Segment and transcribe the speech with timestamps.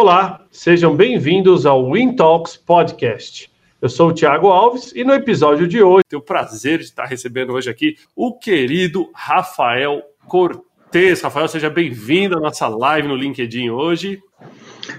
[0.00, 3.50] Olá, sejam bem-vindos ao Win Talks Podcast.
[3.82, 7.04] Eu sou o Thiago Alves e no episódio de hoje tenho o prazer de estar
[7.04, 11.20] recebendo hoje aqui o querido Rafael Cortez.
[11.20, 14.20] Rafael, seja bem-vindo à nossa live no LinkedIn hoje.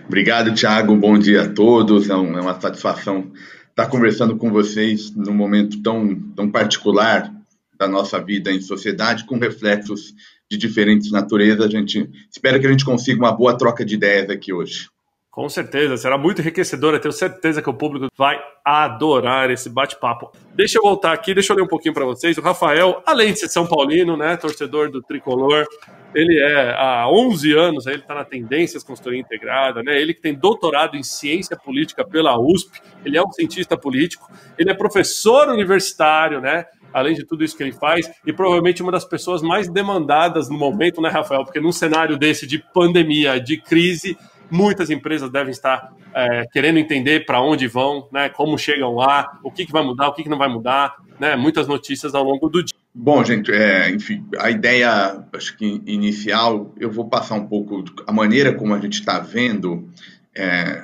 [0.05, 0.93] Obrigado, Thiago.
[0.97, 2.09] Bom dia a todos.
[2.09, 3.31] É, é uma satisfação
[3.69, 7.33] estar conversando com vocês num momento tão, tão particular
[7.77, 10.13] da nossa vida em sociedade, com reflexos
[10.49, 11.65] de diferentes naturezas.
[11.65, 14.87] A gente espera que a gente consiga uma boa troca de ideias aqui hoje.
[15.29, 16.99] Com certeza, será muito enriquecedora.
[16.99, 20.31] Tenho certeza que o público vai adorar esse bate-papo.
[20.55, 22.37] Deixa eu voltar aqui, deixa eu ler um pouquinho para vocês.
[22.37, 25.65] O Rafael, além de ser São Paulino, né, torcedor do tricolor,
[26.13, 30.01] ele é há 11 anos, ele está na Tendências Consultoria Integrada, né?
[30.01, 34.71] Ele que tem doutorado em ciência política pela USP, ele é um cientista político, ele
[34.71, 36.65] é professor universitário, né?
[36.93, 40.57] Além de tudo isso que ele faz, e provavelmente uma das pessoas mais demandadas no
[40.57, 41.43] momento, né, Rafael?
[41.43, 44.17] Porque num cenário desse de pandemia, de crise,
[44.51, 49.51] Muitas empresas devem estar é, querendo entender para onde vão, né, como chegam lá, o
[49.51, 52.49] que, que vai mudar, o que, que não vai mudar, né, muitas notícias ao longo
[52.49, 52.75] do dia.
[52.93, 58.11] Bom, gente, é, enfim, a ideia, acho que inicial, eu vou passar um pouco a
[58.11, 59.87] maneira como a gente está vendo
[60.35, 60.81] é,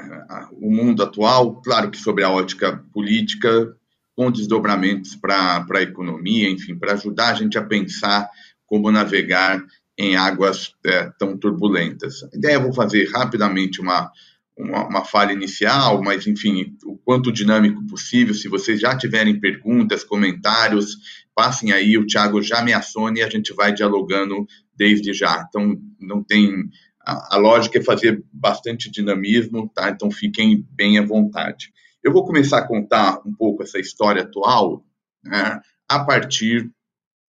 [0.62, 3.76] o mundo atual, claro que sobre a ótica política,
[4.16, 8.30] com desdobramentos para a economia, enfim, para ajudar a gente a pensar
[8.66, 9.62] como navegar
[9.98, 12.24] em águas é, tão turbulentas.
[12.24, 14.12] A ideia, vou fazer rapidamente uma,
[14.58, 18.34] uma, uma, falha inicial, mas, enfim, o quanto dinâmico possível.
[18.34, 20.98] Se vocês já tiverem perguntas, comentários,
[21.34, 25.46] passem aí, o Thiago já me acione e a gente vai dialogando desde já.
[25.48, 26.70] Então, não tem...
[27.06, 29.90] A, a lógica é fazer bastante dinamismo, tá?
[29.90, 31.72] Então, fiquem bem à vontade.
[32.06, 34.86] Eu vou começar a contar um pouco essa história atual
[35.24, 36.70] né, a partir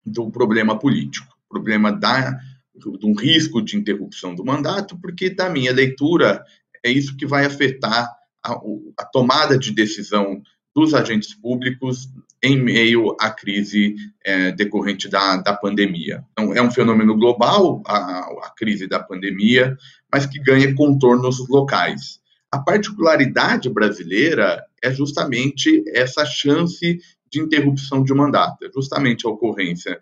[0.04, 2.36] do problema político, problema da
[2.74, 6.44] de um risco de interrupção do mandato, porque, da minha leitura,
[6.84, 8.10] é isso que vai afetar
[8.44, 8.52] a,
[8.98, 10.42] a tomada de decisão
[10.74, 12.08] dos agentes públicos
[12.42, 13.94] em meio à crise
[14.24, 16.24] é, decorrente da, da pandemia.
[16.32, 19.76] Então, é um fenômeno global, a, a crise da pandemia,
[20.12, 22.18] mas que ganha contornos locais.
[22.54, 27.00] A particularidade brasileira é justamente essa chance
[27.30, 29.98] de interrupção de mandato, é justamente a ocorrência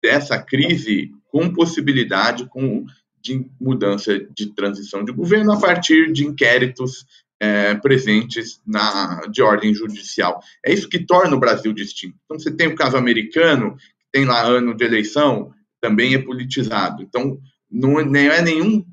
[0.00, 2.86] dessa crise com possibilidade com,
[3.20, 7.04] de mudança de transição de governo a partir de inquéritos
[7.40, 10.40] é, presentes na, de ordem judicial.
[10.64, 12.16] É isso que torna o Brasil distinto.
[12.24, 17.02] Então, você tem o caso americano, que tem lá ano de eleição, também é politizado.
[17.02, 17.40] Então,
[17.70, 18.84] não, é, não é nenhum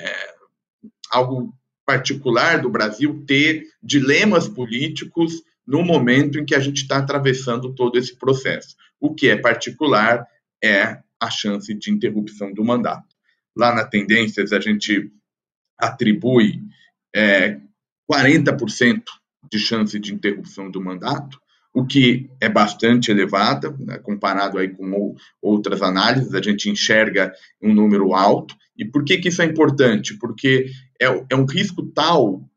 [0.00, 0.34] é,
[1.10, 1.52] algo
[1.88, 7.96] particular do Brasil ter dilemas políticos no momento em que a gente está atravessando todo
[7.96, 8.76] esse processo.
[9.00, 10.28] O que é particular
[10.62, 13.16] é a chance de interrupção do mandato.
[13.56, 15.10] Lá na Tendências, a gente
[15.78, 16.60] atribui
[17.16, 17.58] é,
[18.12, 19.04] 40%
[19.50, 21.40] de chance de interrupção do mandato,
[21.72, 27.72] o que é bastante elevada, né, comparado aí com outras análises, a gente enxerga um
[27.72, 28.56] número alto.
[28.76, 30.18] E por que, que isso é importante?
[30.18, 30.66] Porque
[31.00, 32.48] é, é um risco tal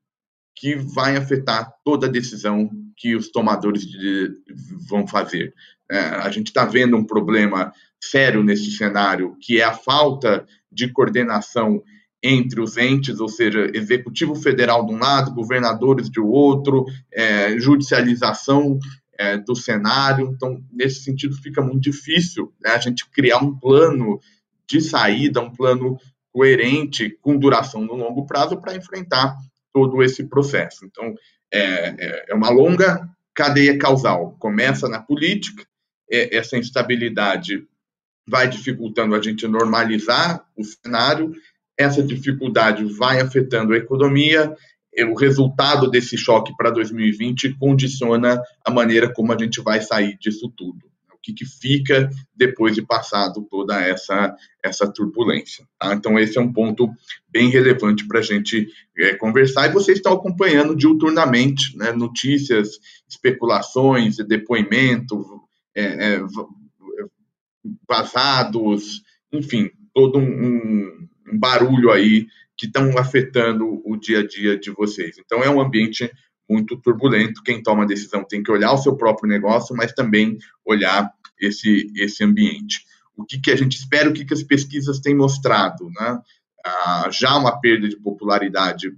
[0.55, 4.31] que vai afetar toda a decisão que os tomadores de,
[4.88, 5.53] vão fazer.
[5.89, 10.91] É, a gente está vendo um problema sério nesse cenário, que é a falta de
[10.91, 11.83] coordenação
[12.23, 18.78] entre os entes, ou seja, executivo federal de um lado, governadores de outro, é, judicialização
[19.21, 20.31] é, do cenário.
[20.33, 24.19] Então, nesse sentido, fica muito difícil né, a gente criar um plano
[24.67, 25.99] de saída, um plano
[26.33, 29.37] coerente, com duração no longo prazo, para enfrentar
[29.71, 30.85] todo esse processo.
[30.85, 31.13] Então,
[31.53, 34.35] é, é, é uma longa cadeia causal.
[34.39, 35.63] Começa na política,
[36.11, 37.63] é, essa instabilidade
[38.27, 41.33] vai dificultando a gente normalizar o cenário,
[41.77, 44.55] essa dificuldade vai afetando a economia,
[45.00, 50.52] o resultado desse choque para 2020 condiciona a maneira como a gente vai sair disso
[50.56, 50.79] tudo.
[51.13, 55.66] O que, que fica depois de passado toda essa, essa turbulência.
[55.79, 55.94] Tá?
[55.94, 56.90] Então, esse é um ponto
[57.29, 59.67] bem relevante para a gente é, conversar.
[59.67, 65.41] E vocês estão acompanhando diuturnamente né, notícias, especulações, depoimento,
[65.76, 66.22] é, é,
[67.87, 72.26] vazados, enfim, todo um, um barulho aí
[72.61, 75.17] que estão afetando o dia a dia de vocês.
[75.17, 76.11] Então, é um ambiente
[76.47, 77.41] muito turbulento.
[77.41, 81.11] Quem toma a decisão tem que olhar o seu próprio negócio, mas também olhar
[81.41, 82.85] esse, esse ambiente.
[83.17, 85.90] O que, que a gente espera, o que, que as pesquisas têm mostrado?
[85.90, 86.19] Né?
[86.63, 88.96] Ah, já uma perda de popularidade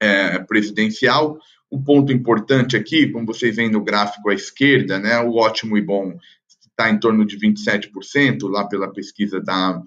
[0.00, 1.38] é, presidencial.
[1.70, 5.82] O ponto importante aqui, como vocês veem no gráfico à esquerda, né, o ótimo e
[5.82, 6.18] bom
[6.68, 9.80] está em torno de 27%, lá pela pesquisa da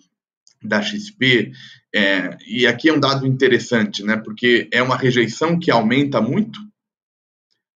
[0.63, 1.52] da XP,
[1.94, 6.60] é, e aqui é um dado interessante, né, porque é uma rejeição que aumenta muito,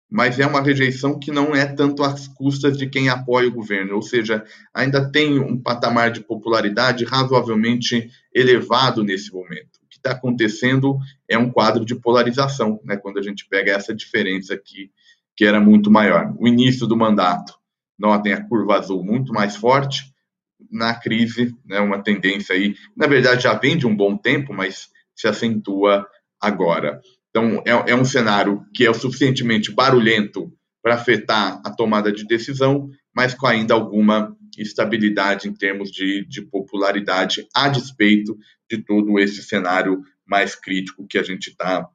[0.09, 3.95] mas é uma rejeição que não é tanto às custas de quem apoia o governo,
[3.95, 9.79] ou seja, ainda tem um patamar de popularidade razoavelmente elevado nesse momento.
[9.83, 10.97] O que está acontecendo
[11.27, 14.91] é um quadro de polarização, né, quando a gente pega essa diferença aqui,
[15.35, 16.33] que era muito maior.
[16.39, 17.53] O início do mandato,
[17.99, 20.14] notem a curva azul muito mais forte,
[20.71, 24.89] na crise, né, uma tendência aí, na verdade já vem de um bom tempo, mas
[25.15, 26.05] se acentua
[26.41, 27.01] agora.
[27.29, 30.51] Então, é, é um cenário que é suficientemente barulhento
[30.81, 36.41] para afetar a tomada de decisão, mas com ainda alguma estabilidade em termos de, de
[36.41, 38.37] popularidade, a despeito
[38.69, 41.87] de todo esse cenário mais crítico que a gente está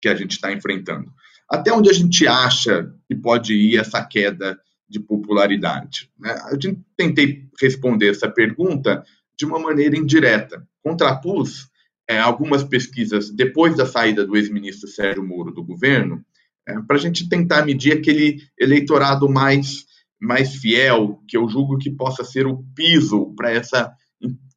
[0.00, 1.10] que a gente está enfrentando.
[1.50, 4.56] Até onde a gente acha que pode ir essa queda
[4.88, 6.10] de popularidade?
[6.18, 6.36] Né?
[6.50, 6.58] Eu
[6.96, 9.04] tentei responder essa pergunta
[9.36, 10.66] de uma maneira indireta.
[10.82, 11.68] Contrapus
[12.08, 16.24] é, algumas pesquisas depois da saída do ex-ministro Sérgio Moro do governo,
[16.66, 19.84] é, para a gente tentar medir aquele eleitorado mais,
[20.20, 23.92] mais fiel, que eu julgo que possa ser o piso para essa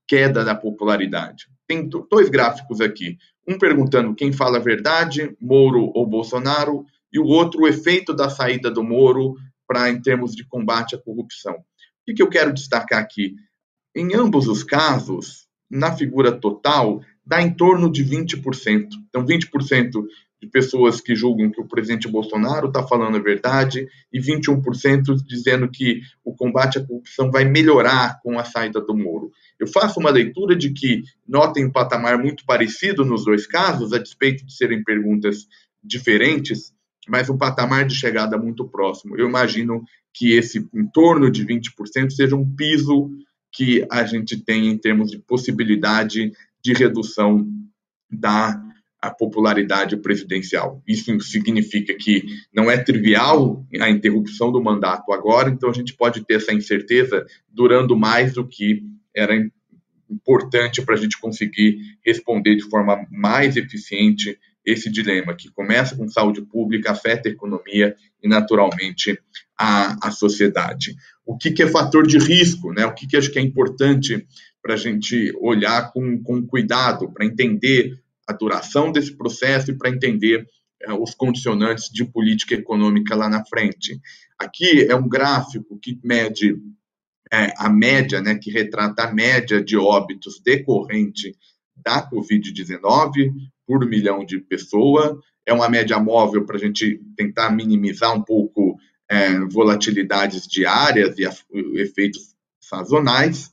[0.07, 1.48] queda da popularidade.
[1.68, 3.18] Tem dois gráficos aqui.
[3.48, 8.30] Um perguntando quem fala a verdade, Moro ou Bolsonaro, e o outro o efeito da
[8.30, 9.36] saída do Moro
[9.72, 11.54] para em termos de combate à corrupção.
[11.54, 13.36] O que, eu quero destacar aqui?
[13.96, 18.90] Em ambos os casos, na figura total, dá em torno de 20%.
[19.08, 19.94] Então, 20%
[20.42, 25.70] de pessoas que julgam que o presidente Bolsonaro está falando a verdade e 21% dizendo
[25.70, 29.32] que o combate à corrupção vai melhorar com a saída do Moro.
[29.58, 34.00] Eu faço uma leitura de que notem um patamar muito parecido nos dois casos, a
[34.00, 35.48] despeito de serem perguntas
[35.82, 36.74] diferentes,
[37.07, 39.18] mas um patamar de chegada muito próximo.
[39.18, 39.83] Eu imagino
[40.13, 43.09] que esse em torno de 20% seja um piso
[43.51, 46.31] que a gente tem em termos de possibilidade
[46.63, 47.48] de redução
[48.09, 48.62] da
[49.18, 50.81] popularidade presidencial.
[50.88, 56.24] Isso significa que não é trivial a interrupção do mandato agora, então a gente pode
[56.24, 58.83] ter essa incerteza durando mais do que
[59.15, 59.33] era
[60.09, 66.08] importante para a gente conseguir responder de forma mais eficiente esse dilema, que começa com
[66.08, 69.19] saúde pública, afeta a economia e, naturalmente,
[69.58, 70.96] a, a sociedade.
[71.25, 72.72] O que, que é fator de risco?
[72.74, 72.86] Né?
[72.86, 74.25] O que, que acho que é importante
[74.62, 79.90] para a gente olhar com, com cuidado, para entender a duração desse processo e para
[79.90, 80.48] entender
[80.81, 84.00] é, os condicionantes de política econômica lá na frente.
[84.38, 86.58] Aqui é um gráfico que mede
[87.31, 91.36] é, a média, né, que retrata a média de óbitos decorrente
[91.83, 93.33] da Covid-19
[93.66, 95.18] por milhão de pessoas.
[95.45, 98.78] É uma média móvel para a gente tentar minimizar um pouco
[99.10, 101.28] é, volatilidades diárias e
[101.80, 103.51] efeitos sazonais.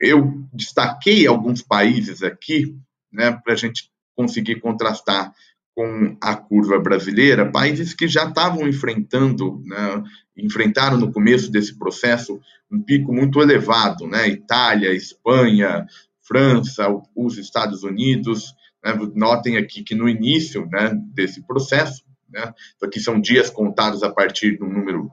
[0.00, 2.76] Eu destaquei alguns países aqui,
[3.12, 5.32] né, para a gente conseguir contrastar
[5.74, 10.02] com a curva brasileira, países que já estavam enfrentando, né,
[10.36, 15.86] enfrentaram no começo desse processo um pico muito elevado, né, Itália, Espanha,
[16.26, 18.54] França, os Estados Unidos.
[18.84, 24.10] Né, notem aqui que no início né, desse processo, né, aqui são dias contados a
[24.10, 25.10] partir do número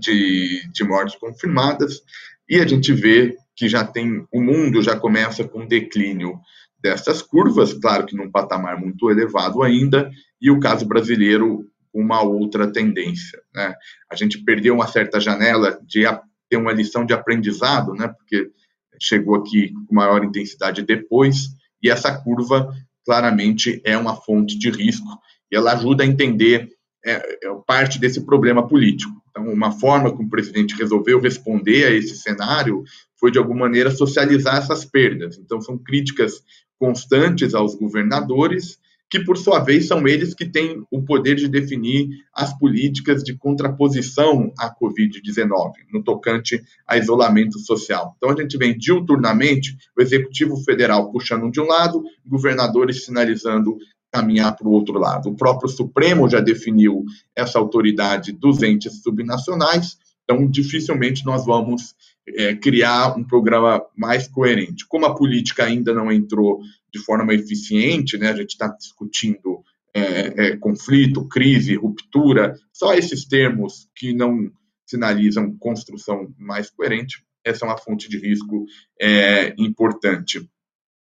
[0.00, 2.00] de, de mortes confirmadas,
[2.48, 6.38] e a gente vê que já tem o mundo já começa com declínio
[6.80, 10.10] dessas curvas, claro que num patamar muito elevado ainda,
[10.40, 13.40] e o caso brasileiro uma outra tendência.
[13.54, 13.74] Né?
[14.10, 16.04] A gente perdeu uma certa janela de
[16.48, 18.08] ter uma lição de aprendizado, né?
[18.08, 18.50] porque
[19.00, 21.48] chegou aqui com maior intensidade depois,
[21.82, 22.74] e essa curva
[23.04, 25.08] claramente é uma fonte de risco,
[25.50, 26.68] e ela ajuda a entender
[27.04, 29.12] é, é parte desse problema político.
[29.30, 32.82] Então, uma forma como o presidente resolveu responder a esse cenário
[33.18, 35.38] foi, de alguma maneira, socializar essas perdas.
[35.38, 36.42] Então, são críticas
[36.78, 42.08] constantes aos governadores, que, por sua vez, são eles que têm o poder de definir
[42.34, 48.14] as políticas de contraposição à Covid-19, no tocante a isolamento social.
[48.16, 53.76] Então, a gente vem diuturnamente o Executivo Federal puxando de um lado, governadores sinalizando
[54.10, 55.28] caminhar para o outro lado.
[55.28, 61.94] O próprio Supremo já definiu essa autoridade dos entes subnacionais, então dificilmente nós vamos
[62.28, 64.86] é, criar um programa mais coerente.
[64.86, 66.60] Como a política ainda não entrou
[66.92, 69.62] de forma eficiente, né, a gente está discutindo
[69.94, 70.00] é,
[70.48, 74.50] é, conflito, crise, ruptura, só esses termos que não
[74.84, 78.66] sinalizam construção mais coerente, essa é uma fonte de risco
[79.00, 80.48] é, importante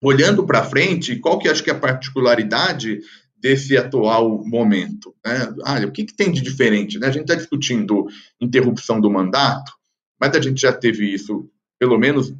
[0.02, 3.00] olhando para frente, qual que acho que é a particularidade
[3.36, 5.14] desse atual momento?
[5.24, 5.84] Né?
[5.84, 6.98] O que, que, tem de diferente?
[6.98, 7.06] Né?
[7.06, 8.06] A gente está discutindo
[8.40, 9.72] interrupção do mandato,
[10.20, 12.34] mas a gente já teve isso pelo menos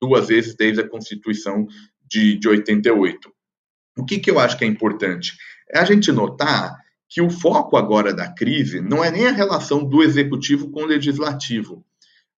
[0.00, 1.68] duas vezes desde a Constituição
[2.04, 3.32] de, de 88.
[3.96, 5.36] O que, que eu acho que é importante?
[5.70, 6.76] É a gente notar
[7.08, 10.86] que o foco agora da crise não é nem a relação do executivo com o
[10.86, 11.84] legislativo,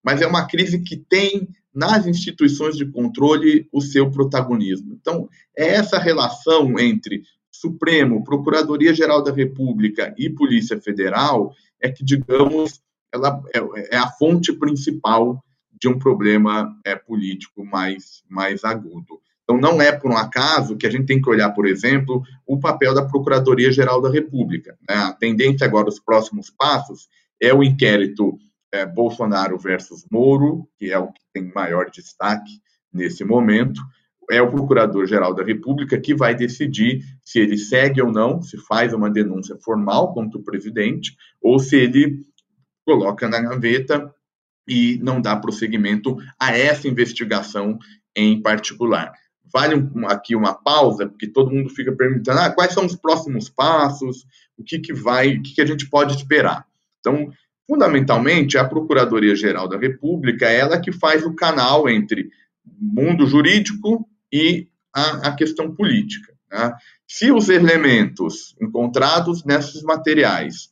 [0.02, 4.92] mas é uma crise que tem nas instituições de controle o seu protagonismo.
[4.92, 12.80] Então, é essa relação entre Supremo, Procuradoria-Geral da República e Polícia Federal é que, digamos,
[13.14, 15.42] ela é, é a fonte principal
[15.80, 19.20] de um problema é, político mais, mais agudo.
[19.42, 22.58] Então, não é por um acaso que a gente tem que olhar, por exemplo, o
[22.58, 24.76] papel da Procuradoria-Geral da República.
[24.88, 24.96] Né?
[24.96, 27.08] A tendência agora, os próximos passos,
[27.40, 28.38] é o inquérito
[28.72, 32.52] é, Bolsonaro versus Moro, que é o que tem maior destaque
[32.92, 33.80] nesse momento.
[34.30, 38.94] É o Procurador-Geral da República que vai decidir se ele segue ou não, se faz
[38.94, 42.24] uma denúncia formal contra o presidente, ou se ele
[42.84, 44.12] coloca na gaveta
[44.66, 47.78] e não dá prosseguimento a essa investigação
[48.16, 49.12] em particular
[49.54, 53.48] vale um, aqui uma pausa, porque todo mundo fica perguntando ah, quais são os próximos
[53.48, 54.26] passos,
[54.58, 56.66] o que, que vai, o que, que a gente pode esperar.
[56.98, 57.32] Então,
[57.64, 62.30] fundamentalmente, a Procuradoria-Geral da República é ela que faz o canal entre
[62.66, 66.34] mundo jurídico e a, a questão política.
[66.50, 66.74] Né?
[67.06, 70.68] Se os elementos encontrados nesses materiais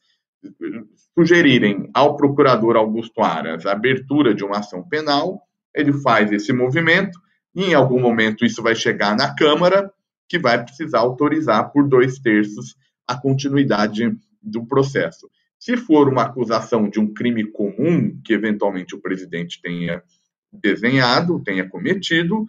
[1.16, 5.42] sugerirem ao procurador Augusto Aras a abertura de uma ação penal,
[5.74, 7.18] ele faz esse movimento,
[7.54, 9.92] e em algum momento isso vai chegar na Câmara,
[10.28, 12.74] que vai precisar autorizar por dois terços
[13.06, 15.28] a continuidade do processo.
[15.58, 20.02] Se for uma acusação de um crime comum que eventualmente o presidente tenha
[20.52, 22.46] desenhado, tenha cometido,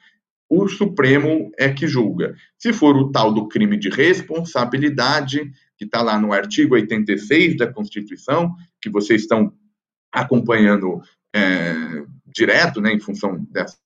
[0.49, 2.35] o Supremo é que julga.
[2.57, 7.71] Se for o tal do crime de responsabilidade, que está lá no artigo 86 da
[7.71, 9.53] Constituição, que vocês estão
[10.11, 11.01] acompanhando
[11.35, 13.77] é, direto, né, em função dessa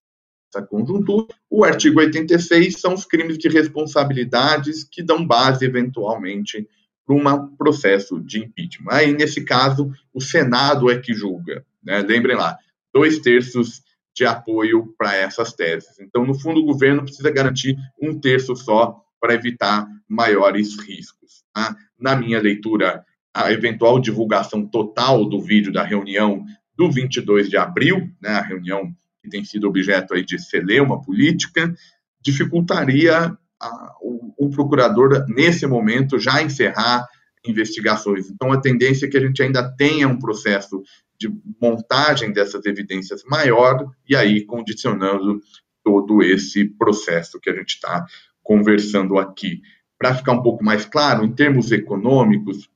[0.53, 1.27] essa conjuntura.
[1.50, 6.67] O artigo 86 são os crimes de responsabilidades que dão base, eventualmente,
[7.06, 8.91] para um processo de impeachment.
[8.91, 11.65] Aí, nesse caso, o Senado é que julga.
[11.84, 12.00] Né?
[12.00, 12.58] Lembrem lá,
[12.94, 13.82] dois terços
[14.13, 16.00] de apoio para essas teses.
[16.00, 21.37] Então, no fundo, o governo precisa garantir um terço só para evitar maiores riscos.
[21.57, 21.75] Tá?
[21.99, 26.45] Na minha leitura, a eventual divulgação total do vídeo da reunião
[26.77, 31.73] do 22 de abril, né, a reunião que tem sido objeto aí de celeuma política,
[32.21, 37.07] dificultaria a, o, o, procurador, nesse momento, já encerrar
[37.43, 38.29] investigações.
[38.29, 40.83] Então, a tendência é que a gente ainda tenha um processo
[41.19, 41.27] de
[41.59, 45.41] montagem dessas evidências maior e aí condicionando
[45.83, 48.05] todo esse processo que a gente está
[48.43, 49.59] conversando aqui.
[49.99, 52.69] Para ficar um pouco mais claro, em termos econômicos,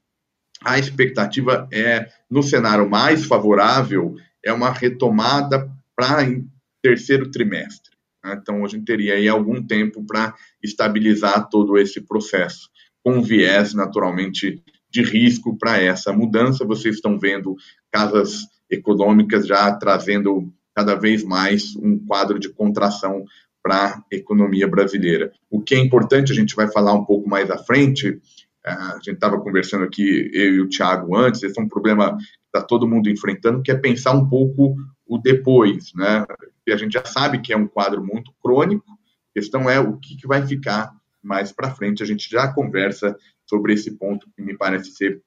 [0.64, 6.28] a expectativa é, no cenário mais favorável, é uma retomada para
[6.82, 7.92] terceiro trimestre.
[8.24, 8.38] Né?
[8.42, 12.70] Então, a gente teria aí algum tempo para estabilizar todo esse processo,
[13.04, 16.66] com viés, naturalmente, de risco para essa mudança.
[16.66, 17.56] Vocês estão vendo
[17.92, 23.26] casas econômicas já trazendo cada vez mais um quadro de contração
[23.62, 25.32] para a economia brasileira.
[25.50, 28.20] O que é importante, a gente vai falar um pouco mais à frente,
[28.66, 32.18] é, a gente estava conversando aqui, eu e o Thiago antes, esse é um problema
[32.18, 34.76] que está todo mundo enfrentando, que é pensar um pouco
[35.08, 36.26] o depois, né?
[36.66, 38.86] E a gente já sabe que é um quadro muito crônico.
[38.92, 42.04] A questão é o que, que vai ficar mais para frente.
[42.04, 45.22] A gente já conversa sobre esse ponto que me parece ser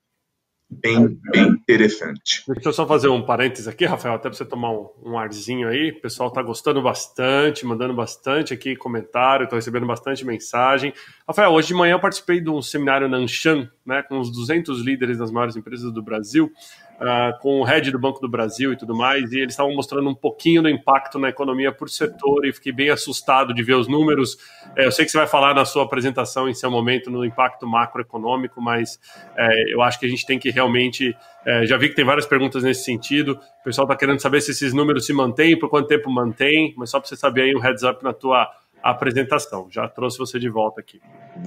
[0.81, 2.45] bem, bem interessante.
[2.47, 5.69] Deixa eu só fazer um parênteses aqui, Rafael, até para você tomar um, um, arzinho
[5.69, 5.91] aí.
[5.91, 10.93] O pessoal está gostando bastante, mandando bastante aqui comentário, estou recebendo bastante mensagem.
[11.27, 14.81] Rafael, hoje de manhã eu participei de um seminário na Anshan, né, com os 200
[14.83, 16.53] líderes das maiores empresas do Brasil
[17.01, 20.09] uh, com o head do Banco do Brasil e tudo mais, e eles estavam mostrando
[20.09, 23.89] um pouquinho do impacto na economia por setor, e fiquei bem assustado de ver os
[23.89, 24.37] números.
[24.77, 27.67] É, eu sei que você vai falar na sua apresentação, em seu momento, no impacto
[27.67, 28.99] macroeconômico, mas
[29.37, 31.17] é, eu acho que a gente tem que realmente.
[31.47, 33.39] É, já vi que tem várias perguntas nesse sentido.
[33.61, 36.91] O pessoal está querendo saber se esses números se mantêm, por quanto tempo mantém, mas
[36.91, 38.49] só para você saber aí um heads up na tua
[38.85, 39.67] a apresentação.
[39.71, 41.01] Já trouxe você de volta aqui.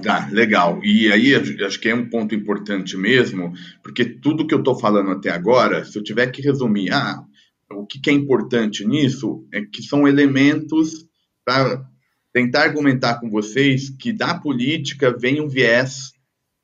[0.04, 0.80] Ah, legal.
[0.82, 5.12] E aí acho que é um ponto importante mesmo, porque tudo que eu estou falando
[5.12, 7.22] até agora, se eu tiver que resumir, ah,
[7.70, 11.06] o que é importante nisso é que são elementos
[11.44, 11.88] para
[12.32, 16.10] tentar argumentar com vocês que da política vem um viés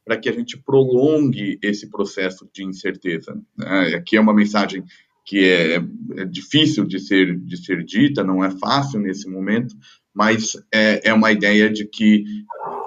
[0.04, 3.40] para que a gente prolongue esse processo de incerteza.
[3.56, 3.94] Né?
[3.94, 4.82] Aqui é uma mensagem
[5.24, 5.76] que é,
[6.16, 9.74] é difícil de ser, de ser dita, não é fácil nesse momento,
[10.14, 12.24] mas é, é uma ideia de que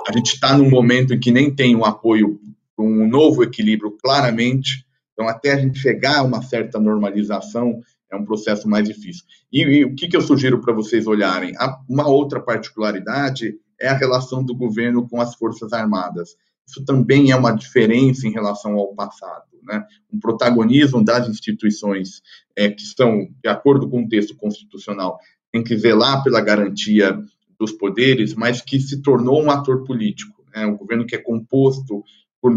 [0.08, 2.40] a gente está num momento em que nem tem um apoio
[2.78, 7.82] um novo equilíbrio claramente, então até a gente chegar a uma certa normalização,
[8.12, 9.24] é um processo mais difícil.
[9.52, 11.54] E, e o que, que eu sugiro para vocês olharem?
[11.90, 16.36] uma outra particularidade é a relação do governo com as Forças Armadas.
[16.68, 19.46] Isso também é uma diferença em relação ao passado.
[19.64, 19.84] Né?
[20.12, 22.22] Um protagonismo das instituições
[22.56, 25.20] é, que são, de acordo com o texto constitucional,
[25.52, 27.20] tem que zelar pela garantia
[27.60, 30.44] dos poderes, mas que se tornou um ator político.
[30.56, 30.66] Né?
[30.66, 32.04] Um governo que é composto
[32.42, 32.54] por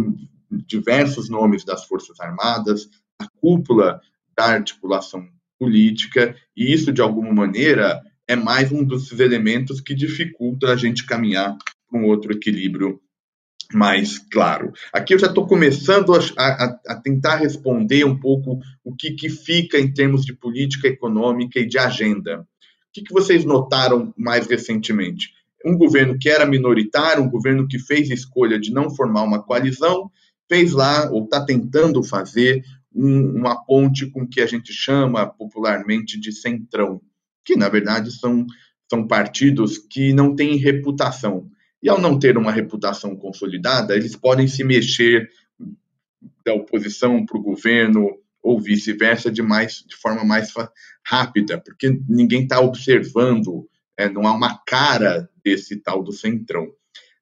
[0.51, 4.01] diversos nomes das Forças Armadas, a cúpula
[4.37, 5.27] da articulação
[5.59, 11.05] política, e isso, de alguma maneira, é mais um dos elementos que dificulta a gente
[11.05, 11.57] caminhar
[11.89, 13.01] para um outro equilíbrio
[13.73, 14.73] mais claro.
[14.93, 19.29] Aqui eu já estou começando a, a, a, tentar responder um pouco o que, que
[19.29, 22.47] fica em termos de política econômica e de agenda.
[22.91, 25.31] O que, que vocês notaram mais recentemente?
[25.65, 30.11] Um governo que era minoritário, um governo que fez escolha de não formar uma coalizão,
[30.49, 35.25] fez lá, ou está tentando fazer, um, uma ponte com o que a gente chama
[35.25, 37.01] popularmente de centrão,
[37.45, 38.45] que na verdade são,
[38.89, 41.49] são partidos que não têm reputação.
[41.81, 45.31] E ao não ter uma reputação consolidada, eles podem se mexer
[46.45, 50.53] da oposição para o governo ou vice-versa de, mais, de forma mais
[51.05, 56.69] rápida, porque ninguém está observando, é, não há uma cara desse tal do centrão.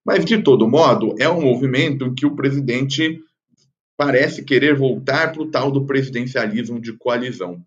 [0.04, 3.20] Mas, de todo modo, é um movimento que o presidente
[3.96, 7.64] parece querer voltar para o tal do presidencialismo de coalizão.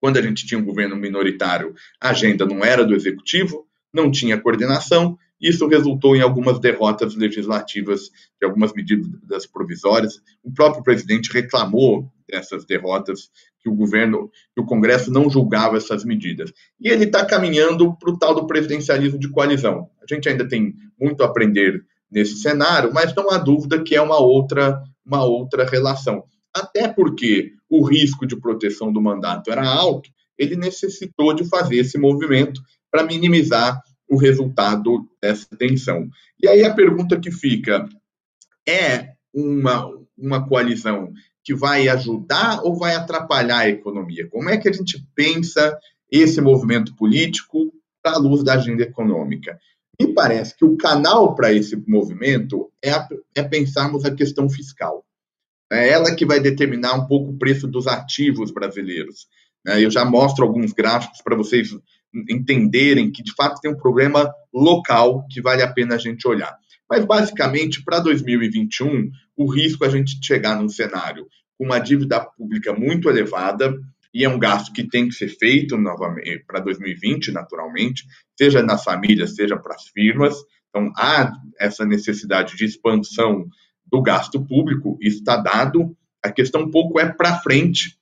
[0.00, 4.40] Quando a gente tinha um governo minoritário, a agenda não era do executivo, não tinha
[4.40, 10.20] coordenação, isso resultou em algumas derrotas legislativas de algumas medidas provisórias.
[10.42, 16.04] O próprio presidente reclamou dessas derrotas, que o governo, que o Congresso não julgava essas
[16.04, 16.52] medidas.
[16.80, 19.88] E ele está caminhando para o tal do presidencialismo de coalizão.
[20.00, 24.00] A gente ainda tem muito a aprender nesse cenário, mas não há dúvida que é
[24.00, 26.24] uma outra uma outra relação.
[26.52, 31.96] Até porque o risco de proteção do mandato era alto, ele necessitou de fazer esse
[31.96, 36.08] movimento para minimizar o resultado dessa tensão.
[36.40, 37.88] E aí a pergunta que fica
[38.68, 44.28] é uma, uma coalizão que vai ajudar ou vai atrapalhar a economia?
[44.28, 45.78] Como é que a gente pensa
[46.10, 47.72] esse movimento político
[48.04, 49.58] à luz da agenda econômica?
[50.00, 55.04] Me parece que o canal para esse movimento é, a, é pensarmos a questão fiscal.
[55.72, 59.26] É ela que vai determinar um pouco o preço dos ativos brasileiros.
[59.66, 61.70] É, eu já mostro alguns gráficos para vocês
[62.28, 66.56] entenderem que, de fato, tem um problema local que vale a pena a gente olhar.
[66.88, 71.26] Mas, basicamente, para 2021, o risco é a gente chegar num cenário
[71.58, 73.74] com uma dívida pública muito elevada,
[74.12, 78.04] e é um gasto que tem que ser feito novamente para 2020, naturalmente,
[78.36, 80.34] seja nas famílias, seja para as firmas.
[80.70, 83.46] Então, há essa necessidade de expansão
[83.84, 85.94] do gasto público, isso está dado.
[86.22, 87.98] A questão um pouco é para frente,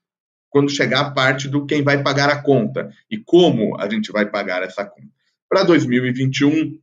[0.54, 4.24] quando chegar a parte do quem vai pagar a conta e como a gente vai
[4.24, 5.08] pagar essa conta.
[5.48, 6.78] Para 2021,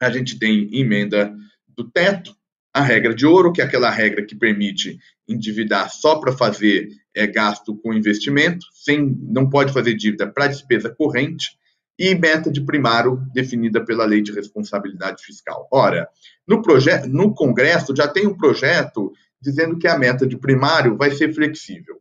[0.00, 1.34] a gente tem emenda
[1.66, 2.36] do teto,
[2.72, 7.26] a regra de ouro, que é aquela regra que permite endividar só para fazer é,
[7.26, 11.58] gasto com investimento, sem, não pode fazer dívida para despesa corrente,
[11.98, 15.66] e meta de primário definida pela Lei de Responsabilidade Fiscal.
[15.72, 16.08] Ora,
[16.46, 16.62] no,
[17.08, 19.12] no Congresso já tem um projeto
[19.42, 22.00] dizendo que a meta de primário vai ser flexível.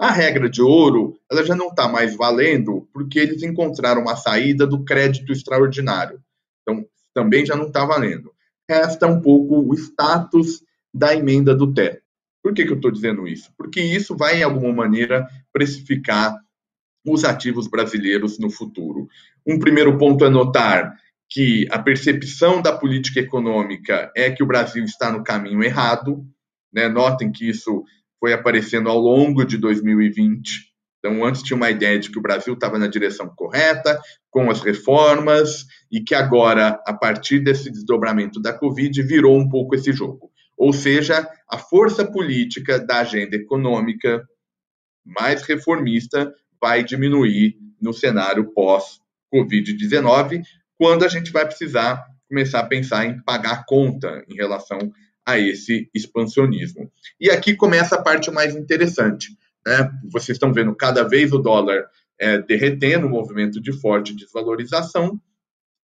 [0.00, 4.66] A regra de ouro ela já não está mais valendo porque eles encontraram uma saída
[4.66, 6.20] do crédito extraordinário.
[6.62, 8.32] Então, também já não está valendo
[8.70, 10.62] resta um pouco o status
[10.94, 12.02] da emenda do teto.
[12.40, 13.52] Por que, que eu estou dizendo isso?
[13.58, 16.36] Porque isso vai, em alguma maneira, precificar
[17.04, 19.08] os ativos brasileiros no futuro.
[19.44, 20.96] Um primeiro ponto é notar
[21.28, 26.24] que a percepção da política econômica é que o Brasil está no caminho errado.
[26.72, 26.88] Né?
[26.88, 27.84] Notem que isso
[28.20, 30.70] foi aparecendo ao longo de 2020.
[30.98, 33.98] Então, antes tinha uma ideia de que o Brasil estava na direção correta,
[34.30, 39.74] com as reformas, e que agora, a partir desse desdobramento da Covid, virou um pouco
[39.74, 40.30] esse jogo.
[40.58, 44.22] Ou seja, a força política da agenda econômica
[45.02, 46.30] mais reformista
[46.60, 50.42] vai diminuir no cenário pós-Covid-19,
[50.76, 54.78] quando a gente vai precisar começar a pensar em pagar conta em relação
[55.32, 56.90] a esse expansionismo.
[57.20, 59.28] E aqui começa a parte mais interessante
[59.66, 59.90] né?
[60.10, 61.84] Vocês estão vendo cada vez o dólar
[62.18, 65.20] é, derretendo, um movimento de forte desvalorização.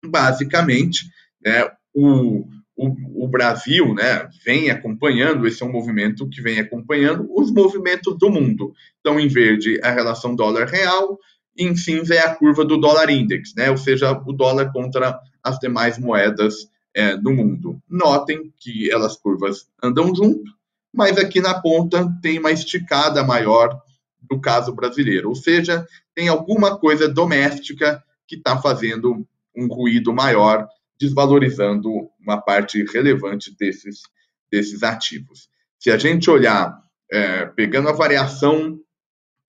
[0.06, 1.06] Basicamente,
[1.44, 7.28] né, o, o, o, Brasil né, vem acompanhando, esse é um movimento que vem acompanhando
[7.36, 8.74] os movimentos do mundo.
[9.00, 11.18] Então, em verde a relação dólar-real,
[11.58, 15.58] em cinza é a curva do dólar index, né, ou seja, o dólar contra as
[15.58, 17.82] demais moedas é, do mundo.
[17.90, 20.50] Notem que elas curvas andam junto,
[20.94, 23.78] mas aqui na ponta tem uma esticada maior
[24.22, 25.28] do caso brasileiro.
[25.28, 32.84] Ou seja, tem alguma coisa doméstica que está fazendo um ruído maior, desvalorizando uma parte
[32.86, 34.04] relevante desses,
[34.50, 35.50] desses ativos.
[35.78, 36.82] Se a gente olhar,
[37.12, 38.80] é, pegando a variação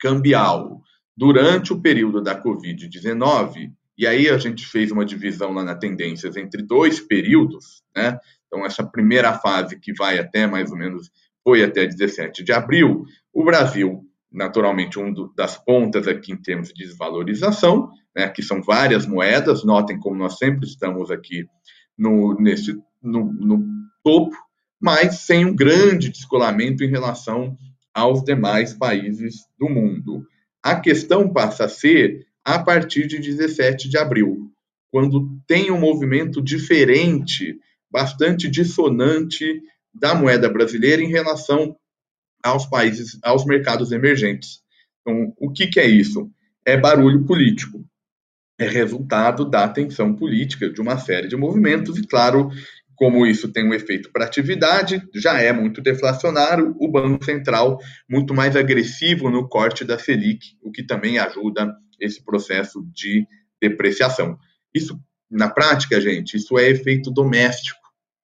[0.00, 0.82] cambial
[1.16, 6.36] durante o período da Covid-19, e aí a gente fez uma divisão lá na tendências
[6.36, 8.18] entre dois períodos, né?
[8.46, 11.10] Então, essa primeira fase que vai até mais ou menos,
[11.42, 16.68] foi até 17 de abril, o Brasil, naturalmente, um do, das pontas aqui em termos
[16.68, 21.46] de desvalorização, né, que são várias moedas, notem como nós sempre estamos aqui
[21.96, 23.64] no, nesse, no, no
[24.02, 24.36] topo,
[24.80, 27.56] mas sem um grande descolamento em relação
[27.94, 30.26] aos demais países do mundo.
[30.62, 34.52] A questão passa a ser a partir de 17 de abril,
[34.92, 37.58] quando tem um movimento diferente,
[37.90, 39.60] bastante dissonante
[39.92, 41.76] da moeda brasileira em relação
[42.40, 44.60] aos países, aos mercados emergentes.
[45.00, 46.30] Então, o que, que é isso?
[46.64, 47.84] É barulho político.
[48.56, 52.48] É resultado da tensão política de uma série de movimentos, e claro,
[52.94, 58.32] como isso tem um efeito para atividade, já é muito deflacionário, o Banco Central muito
[58.32, 63.26] mais agressivo no corte da Selic, o que também ajuda esse processo de
[63.60, 64.38] depreciação.
[64.74, 64.98] Isso,
[65.30, 67.80] na prática, gente, isso é efeito doméstico.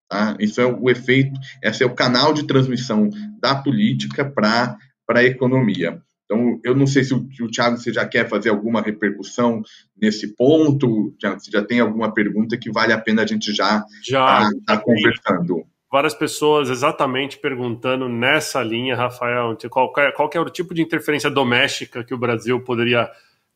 [0.08, 0.37] Tá?
[0.38, 3.08] Isso é o efeito, esse é o canal de transmissão
[3.40, 4.76] da política para
[5.08, 6.02] a economia.
[6.24, 9.62] Então, eu não sei se o, o Thiago você já quer fazer alguma repercussão
[10.00, 13.85] nesse ponto, Thiago, se já tem alguma pergunta que vale a pena a gente já
[14.02, 15.64] estar tá, tá conversando.
[15.90, 22.02] Várias pessoas exatamente perguntando nessa linha, Rafael, qual, qual é o tipo de interferência doméstica
[22.02, 23.11] que o Brasil poderia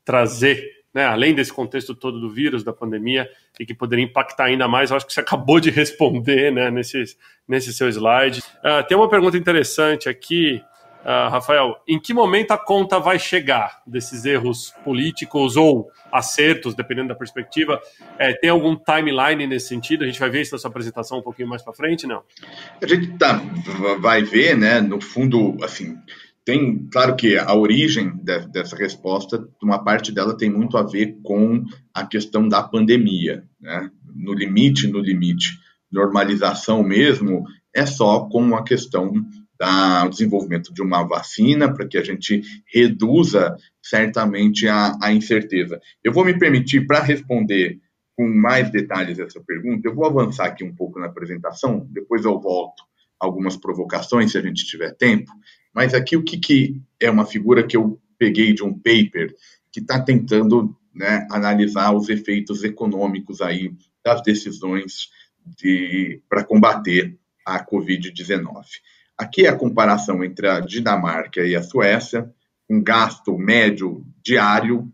[0.06, 0.64] trazer,
[0.94, 3.28] né, além desse contexto todo do vírus, da pandemia,
[3.60, 4.90] e que poderia impactar ainda mais.
[4.90, 7.02] Eu acho que você acabou de responder né, nesse,
[7.46, 8.40] nesse seu slide.
[8.40, 10.62] Uh, tem uma pergunta interessante aqui
[11.06, 17.10] Uh, Rafael, em que momento a conta vai chegar desses erros políticos ou acertos, dependendo
[17.10, 17.80] da perspectiva?
[18.18, 20.02] É, tem algum timeline nesse sentido?
[20.02, 22.24] A gente vai ver isso na sua apresentação um pouquinho mais para frente, não?
[22.82, 23.40] A gente tá,
[24.00, 24.80] vai ver, né?
[24.80, 25.96] No fundo, assim,
[26.46, 31.18] tem, claro que a origem de, dessa resposta, uma parte dela tem muito a ver
[31.24, 33.90] com a questão da pandemia, né?
[34.14, 35.58] No limite, no limite,
[35.90, 39.12] normalização mesmo é só com a questão
[40.04, 45.80] o desenvolvimento de uma vacina para que a gente reduza certamente a, a incerteza.
[46.04, 47.78] Eu vou me permitir, para responder
[48.14, 52.38] com mais detalhes essa pergunta, eu vou avançar aqui um pouco na apresentação, depois eu
[52.38, 52.84] volto
[53.18, 55.32] algumas provocações, se a gente tiver tempo,
[55.76, 59.34] mas aqui o que, que é uma figura que eu peguei de um paper
[59.70, 63.70] que está tentando né, analisar os efeitos econômicos aí
[64.02, 65.10] das decisões
[65.44, 68.64] de, para combater a Covid-19.
[69.18, 72.32] Aqui é a comparação entre a Dinamarca e a Suécia,
[72.70, 74.90] um gasto médio diário.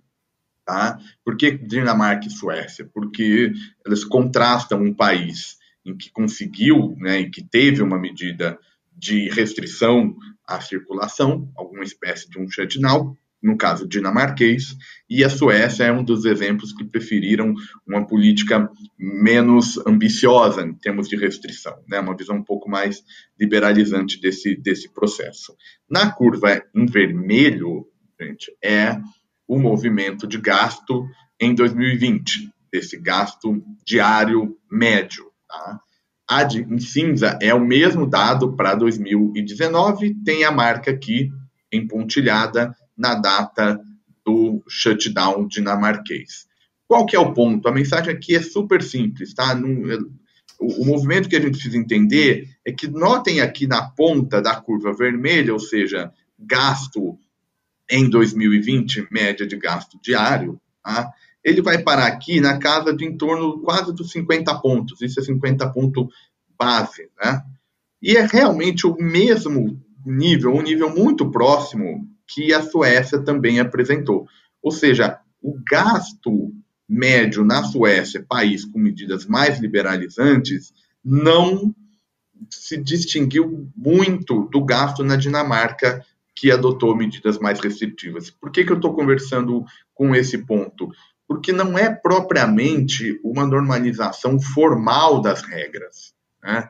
[0.64, 0.98] Tá?
[1.24, 2.90] Por que Dinamarca e Suécia?
[2.92, 3.52] Porque
[3.86, 8.58] elas contrastam um país em que conseguiu, né, que teve uma medida
[8.96, 14.76] de restrição à circulação, alguma espécie de um shutdown, no caso dinamarquês,
[15.10, 17.52] e a Suécia é um dos exemplos que preferiram
[17.86, 21.98] uma política menos ambiciosa em termos de restrição, né?
[21.98, 23.02] uma visão um pouco mais
[23.38, 25.56] liberalizante desse, desse processo.
[25.90, 27.86] Na curva em vermelho,
[28.20, 29.00] gente, é
[29.48, 31.04] o movimento de gasto
[31.40, 35.26] em 2020, esse gasto diário médio.
[35.48, 35.80] Tá?
[36.28, 41.30] A de, em cinza é o mesmo dado para 2019, tem a marca aqui
[41.70, 43.80] empontilhada na data
[44.24, 46.46] do shutdown dinamarquês.
[46.86, 47.66] Qual que é o ponto?
[47.66, 49.54] A mensagem aqui é super simples, tá?
[50.60, 54.54] o, o movimento que a gente precisa entender é que notem aqui na ponta da
[54.54, 57.18] curva vermelha, ou seja, gasto
[57.90, 61.10] em 2020, média de gasto diário, tá?
[61.44, 65.00] Ele vai parar aqui na casa de em torno quase dos 50 pontos.
[65.02, 66.08] Isso é 50 ponto
[66.58, 67.42] base, né?
[68.00, 74.26] E é realmente o mesmo nível, um nível muito próximo que a Suécia também apresentou.
[74.62, 76.52] Ou seja, o gasto
[76.88, 80.72] médio na Suécia, país com medidas mais liberalizantes,
[81.04, 81.74] não
[82.50, 88.30] se distinguiu muito do gasto na Dinamarca, que adotou medidas mais restritivas.
[88.30, 90.90] Por que, que eu estou conversando com esse ponto?
[91.26, 96.14] Porque não é propriamente uma normalização formal das regras.
[96.42, 96.68] Né?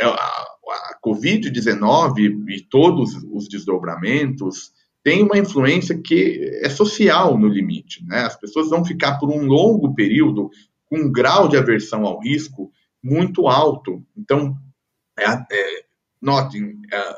[0.00, 7.48] É, a, a Covid-19 e todos os desdobramentos tem uma influência que é social no
[7.48, 8.04] limite.
[8.06, 8.20] Né?
[8.20, 10.50] As pessoas vão ficar por um longo período
[10.86, 12.70] com um grau de aversão ao risco
[13.02, 14.04] muito alto.
[14.16, 14.56] Então,
[15.18, 15.84] é, é,
[16.20, 17.14] notem, é,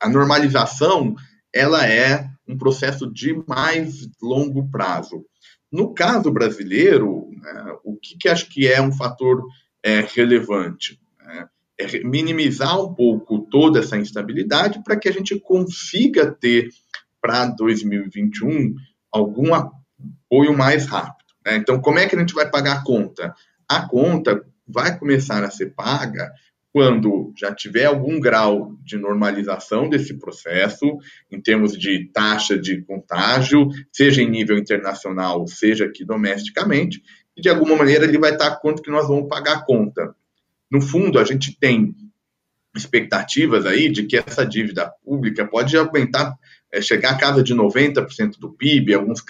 [0.00, 1.14] a normalização
[1.54, 5.24] ela é um processo de mais longo prazo.
[5.72, 9.42] No caso brasileiro, né, o que, que acho que é um fator
[9.82, 11.00] é, relevante?
[11.18, 11.48] Né?
[11.78, 16.68] É minimizar um pouco toda essa instabilidade para que a gente consiga ter
[17.22, 18.74] para 2021
[19.10, 21.32] algum apoio mais rápido.
[21.44, 21.56] Né?
[21.56, 23.34] Então, como é que a gente vai pagar a conta?
[23.66, 26.30] A conta vai começar a ser paga
[26.72, 30.98] quando já tiver algum grau de normalização desse processo,
[31.30, 37.02] em termos de taxa de contágio, seja em nível internacional, seja aqui domesticamente,
[37.36, 40.14] e de alguma maneira ele vai estar quanto que nós vamos pagar a conta.
[40.70, 41.94] No fundo, a gente tem
[42.74, 46.34] expectativas aí de que essa dívida pública pode aumentar,
[46.72, 49.22] é, chegar a casa de 90% do PIB, alguns,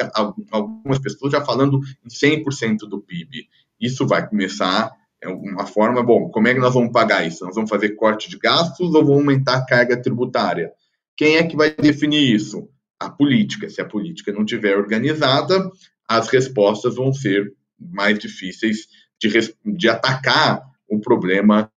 [0.53, 3.49] algumas pessoas já falando em 100% do PIB.
[3.81, 7.45] Isso vai começar é uma forma, bom, como é que nós vamos pagar isso?
[7.45, 10.73] Nós vamos fazer corte de gastos ou vamos aumentar a carga tributária?
[11.17, 12.69] Quem é que vai definir isso?
[13.01, 13.71] A política.
[13.71, 15.71] Se a política não estiver organizada,
[16.09, 18.89] as respostas vão ser mais difíceis
[19.21, 19.31] de,
[19.65, 21.71] de atacar o problema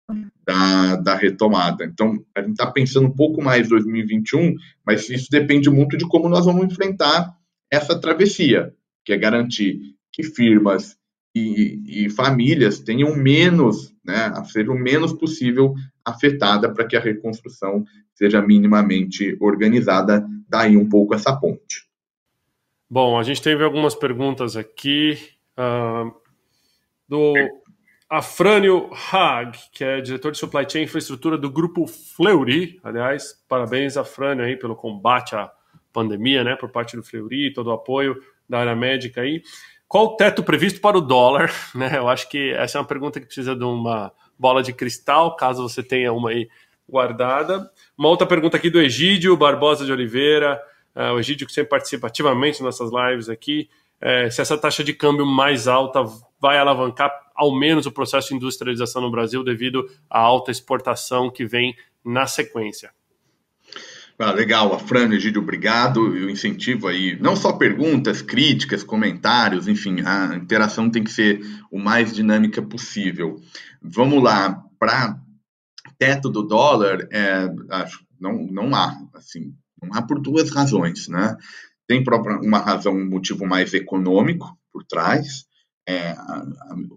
[0.46, 1.84] da, da retomada.
[1.84, 4.54] Então, a gente está pensando um pouco mais em 2021,
[4.86, 7.34] mas isso depende muito de como nós vamos enfrentar
[7.70, 10.96] essa travessia, que é garantir que firmas
[11.34, 17.84] e, e famílias tenham menos, né, seja o menos possível afetada para que a reconstrução
[18.14, 20.24] seja minimamente organizada.
[20.48, 21.88] Daí um pouco essa ponte.
[22.88, 25.18] Bom, a gente teve algumas perguntas aqui
[25.58, 26.14] uh,
[27.08, 27.34] do
[28.08, 32.78] Afrânio Hag, que é diretor de Supply Chain e Infraestrutura do Grupo Fleury.
[32.84, 35.50] Aliás, parabéns, Afrânio, aí, pelo combate à
[35.92, 38.14] pandemia, né, por parte do Fleury, todo o apoio
[38.48, 39.42] da área médica aí.
[39.88, 41.52] Qual o teto previsto para o dólar?
[41.74, 41.96] Né?
[41.96, 45.62] Eu acho que essa é uma pergunta que precisa de uma bola de cristal, caso
[45.62, 46.48] você tenha uma aí
[46.88, 47.70] guardada.
[47.96, 50.60] Uma outra pergunta aqui do Egídio Barbosa de Oliveira,
[50.94, 53.68] uh, o Egídio que sempre participa ativamente nas nossas lives aqui.
[54.00, 56.04] É, se essa taxa de câmbio mais alta
[56.40, 61.46] vai alavancar ao menos o processo de industrialização no Brasil devido à alta exportação que
[61.46, 62.90] vem na sequência.
[64.16, 66.16] Ah, legal, Afrânio, Egídio, obrigado.
[66.16, 71.80] Eu incentivo aí, não só perguntas, críticas, comentários, enfim, a interação tem que ser o
[71.80, 73.40] mais dinâmica possível.
[73.82, 75.18] Vamos lá, para
[75.98, 81.36] teto do dólar, é, acho, não, não há, assim, não há por duas razões, né?
[81.88, 82.02] Tem
[82.42, 85.44] uma razão, um motivo mais econômico por trás,
[85.88, 86.14] é,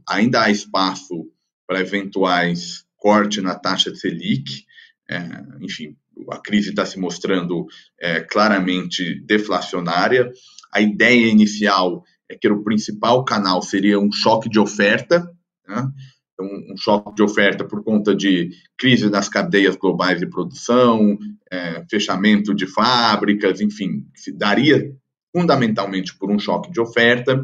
[0.08, 1.30] ainda há espaço
[1.68, 4.66] para eventuais corte na taxa Selic,
[5.10, 5.20] é,
[5.62, 5.96] enfim,
[6.32, 7.66] a crise está se mostrando
[8.00, 10.32] é, claramente deflacionária.
[10.74, 15.30] A ideia inicial é que o principal canal seria um choque de oferta,
[15.68, 15.90] né?
[16.34, 21.18] então, um choque de oferta por conta de crise nas cadeias globais de produção,
[21.52, 24.92] é, fechamento de fábricas, enfim, se daria
[25.36, 27.44] fundamentalmente por um choque de oferta.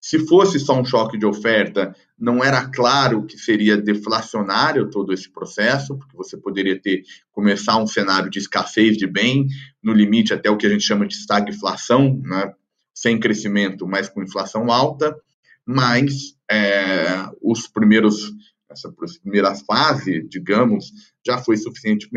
[0.00, 5.30] Se fosse só um choque de oferta, não era claro que seria deflacionário todo esse
[5.30, 7.02] processo, porque você poderia ter
[7.32, 9.46] começar um cenário de escassez de bem,
[9.82, 12.52] no limite até o que a gente chama de estagflação, né?
[12.94, 15.16] sem crescimento, mas com inflação alta,
[15.64, 18.30] mas é, os primeiros
[18.70, 20.92] essa primeira fase, digamos,
[21.26, 22.08] já foi suficiente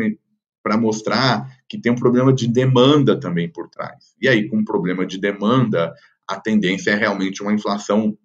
[0.62, 4.14] para mostrar que tem um problema de demanda também por trás.
[4.20, 5.92] E aí, com um problema de demanda,
[6.28, 8.16] a tendência é realmente uma inflação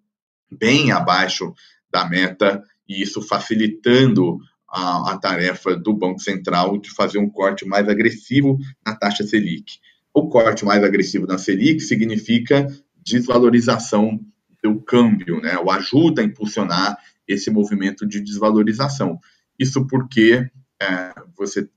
[0.51, 1.53] bem abaixo
[1.91, 7.65] da meta, e isso facilitando a, a, tarefa do Banco Central de fazer um corte
[7.65, 9.79] mais agressivo na taxa Selic.
[10.13, 12.67] O corte mais agressivo na Selic significa
[13.03, 14.19] desvalorização
[14.63, 15.57] do câmbio, né?
[15.57, 19.19] o ajuda a impulsionar esse movimento de desvalorização.
[19.57, 20.49] Isso porque
[20.81, 21.67] é, você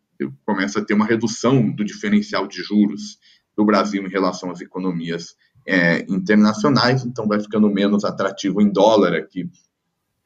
[0.45, 3.19] começa a ter uma redução do diferencial de juros
[3.57, 9.15] do Brasil em relação às economias é, internacionais, então vai ficando menos atrativo em dólar
[9.15, 9.49] aqui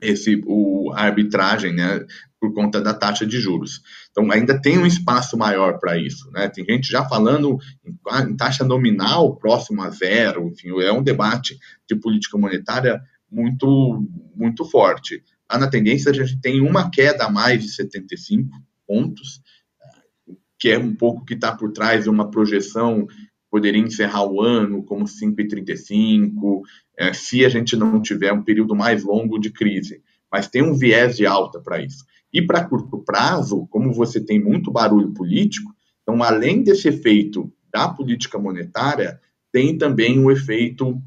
[0.00, 2.04] esse o a arbitragem, né,
[2.40, 3.82] por conta da taxa de juros.
[4.10, 6.48] Então ainda tem um espaço maior para isso, né?
[6.48, 7.98] Tem gente já falando em,
[8.30, 14.64] em, taxa nominal próximo a zero, enfim, é um debate de política monetária muito muito
[14.64, 15.22] forte.
[15.50, 18.50] Lá na tendência a gente tem uma queda a mais de 75
[18.86, 19.40] pontos,
[20.58, 23.06] que é um pouco que está por trás de uma projeção
[23.56, 26.60] poderia encerrar o ano como 5,35,
[26.94, 30.02] é, se a gente não tiver um período mais longo de crise.
[30.30, 32.04] Mas tem um viés de alta para isso.
[32.30, 37.88] E para curto prazo, como você tem muito barulho político, então, além desse efeito da
[37.88, 39.18] política monetária,
[39.50, 41.00] tem também o efeito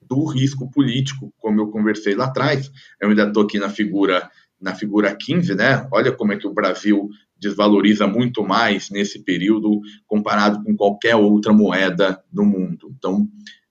[0.00, 2.70] do risco político, como eu conversei lá atrás.
[3.00, 5.88] Eu ainda estou aqui na figura na figura 15, né?
[5.90, 7.08] Olha como é que o Brasil
[7.40, 12.94] desvaloriza muito mais nesse período comparado com qualquer outra moeda do mundo.
[12.96, 13.26] Então,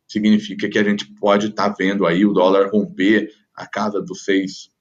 [0.08, 4.26] significa que a gente pode estar tá vendo aí o dólar romper a casa dos
[4.26, 4.72] seis,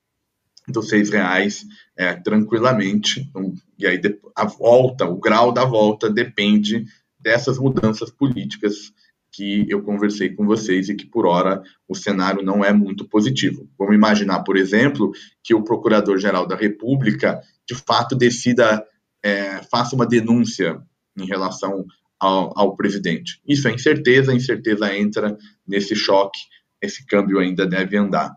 [0.66, 3.20] dos seis reais é, tranquilamente.
[3.20, 4.00] Então, e aí
[4.34, 6.86] a volta, o grau da volta depende
[7.20, 8.92] dessas mudanças políticas
[9.38, 13.70] que eu conversei com vocês e que, por hora, o cenário não é muito positivo.
[13.78, 15.12] Vamos imaginar, por exemplo,
[15.44, 18.84] que o Procurador-Geral da República, de fato, decida,
[19.22, 20.82] é, faça uma denúncia
[21.16, 21.86] em relação
[22.18, 23.40] ao, ao, presidente.
[23.46, 26.40] Isso é incerteza, a incerteza entra nesse choque,
[26.82, 28.34] esse câmbio ainda deve andar.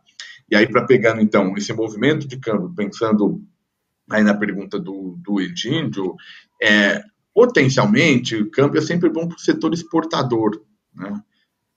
[0.51, 3.41] E aí, para pegando, então, esse movimento de câmbio, pensando
[4.07, 6.13] aí na pergunta do, do Edindio,
[6.61, 7.01] é,
[7.33, 10.61] potencialmente, o câmbio é sempre bom para o setor exportador,
[10.93, 11.21] né?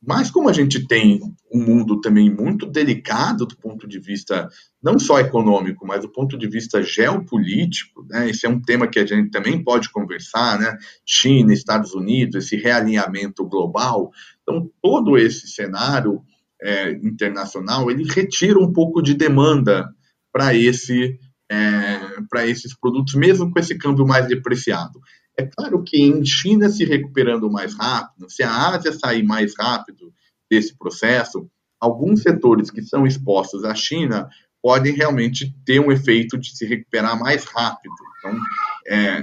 [0.07, 1.19] Mas como a gente tem
[1.51, 4.49] um mundo também muito delicado do ponto de vista
[4.83, 8.29] não só econômico, mas do ponto de vista geopolítico, né?
[8.29, 10.77] esse é um tema que a gente também pode conversar, né?
[11.07, 14.11] China, Estados Unidos, esse realinhamento global.
[14.43, 16.23] Então, todo esse cenário
[16.63, 19.89] é, internacional, ele retira um pouco de demanda
[20.31, 21.19] para esse,
[21.51, 21.99] é,
[22.29, 25.01] para esses produtos, mesmo com esse câmbio mais depreciado.
[25.37, 30.13] É claro que em China se recuperando mais rápido, se a Ásia sair mais rápido
[30.51, 31.49] desse processo,
[31.81, 34.29] alguns setores que são expostos à China
[34.63, 37.95] podem realmente ter um efeito de se recuperar mais rápido.
[38.19, 38.39] Então,
[38.87, 39.23] é,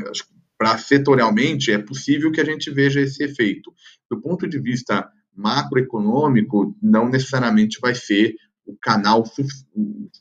[0.57, 3.73] para setorialmente, é possível que a gente veja esse efeito.
[4.09, 9.23] Do ponto de vista macroeconômico, não necessariamente vai ser o canal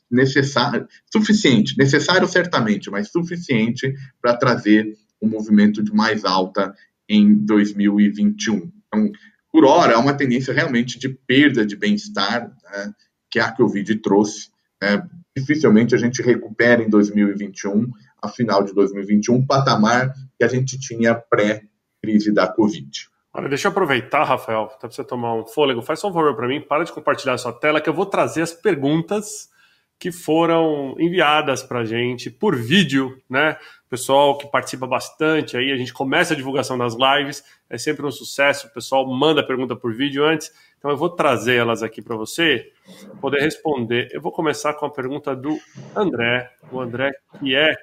[0.09, 6.73] necessário, suficiente, necessário certamente, mas suficiente para trazer um movimento de mais alta
[7.07, 8.71] em 2021.
[8.87, 9.11] Então,
[9.51, 12.93] por hora, há uma tendência realmente de perda de bem-estar né,
[13.29, 14.49] que a Covid trouxe.
[14.81, 15.07] Né,
[15.37, 17.89] dificilmente a gente recupera em 2021,
[18.21, 23.09] a final de 2021, o patamar que a gente tinha pré-crise da Covid.
[23.33, 25.81] Olha, deixa eu aproveitar, Rafael, até para você tomar um fôlego.
[25.81, 28.05] Faz só um favor para mim, para de compartilhar a sua tela, que eu vou
[28.05, 29.49] trazer as perguntas
[29.97, 33.55] que foram enviadas para a gente por vídeo, né?
[33.91, 38.11] Pessoal que participa bastante aí, a gente começa a divulgação das lives, é sempre um
[38.11, 42.15] sucesso, o pessoal manda pergunta por vídeo antes, então eu vou trazer elas aqui para
[42.15, 42.71] você
[43.19, 44.07] poder responder.
[44.13, 45.59] Eu vou começar com a pergunta do
[45.93, 47.75] André, o André que é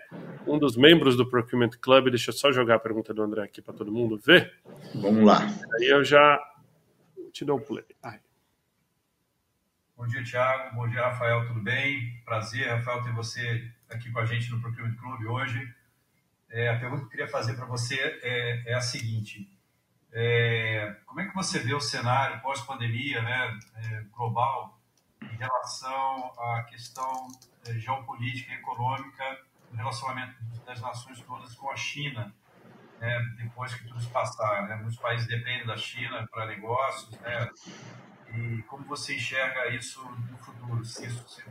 [0.46, 3.60] um dos membros do Procurement Club, deixa eu só jogar a pergunta do André aqui
[3.60, 4.54] para todo mundo ver.
[4.94, 5.46] Vamos lá.
[5.74, 6.40] Aí eu já
[7.32, 7.84] te dou o play.
[8.02, 8.18] Ai.
[9.94, 10.74] Bom dia, Thiago.
[10.74, 11.46] Bom dia, Rafael.
[11.48, 12.18] Tudo bem?
[12.24, 15.77] Prazer, Rafael, ter você aqui com a gente no Procurement Club hoje.
[16.50, 19.50] É, a pergunta que eu queria fazer para você é, é, a seguinte:
[20.12, 24.80] é, como é que você vê o cenário pós-pandemia, né, é, global,
[25.22, 27.28] em relação à questão
[27.66, 29.38] é, geopolítica e econômica,
[29.70, 30.34] do relacionamento
[30.64, 32.34] das nações todas com a China,
[32.98, 34.66] né, depois que tudo passar?
[34.68, 34.76] Né?
[34.76, 37.50] Muitos países dependem da China para negócios, né?
[38.34, 40.84] E como você enxerga isso no futuro?
[40.84, 41.42] Se isso se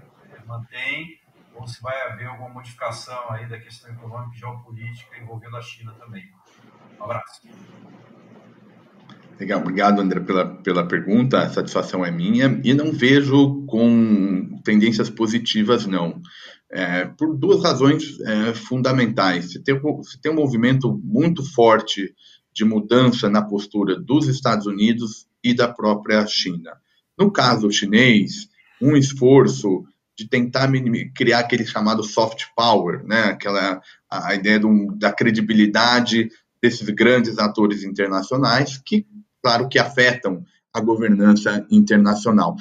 [0.46, 1.20] mantém
[1.60, 5.94] ou se vai haver alguma modificação aí da questão econômica e geopolítica envolvendo a China
[5.94, 6.24] também.
[7.00, 7.42] Um abraço.
[9.40, 15.12] Legal, obrigado André pela, pela pergunta, a satisfação é minha e não vejo com tendências
[15.12, 16.20] positivas não,
[16.72, 19.52] é, por duas razões é, fundamentais.
[19.52, 22.16] Se tem, se tem um movimento muito forte
[22.52, 26.72] de mudança na postura dos Estados Unidos e da própria China.
[27.16, 28.50] No caso chinês,
[28.82, 29.86] um esforço
[30.18, 30.70] de tentar
[31.14, 33.26] criar aquele chamado soft power, né?
[33.26, 36.30] Aquela a ideia do, da credibilidade
[36.62, 39.06] desses grandes atores internacionais que,
[39.44, 42.56] claro, que afetam a governança internacional.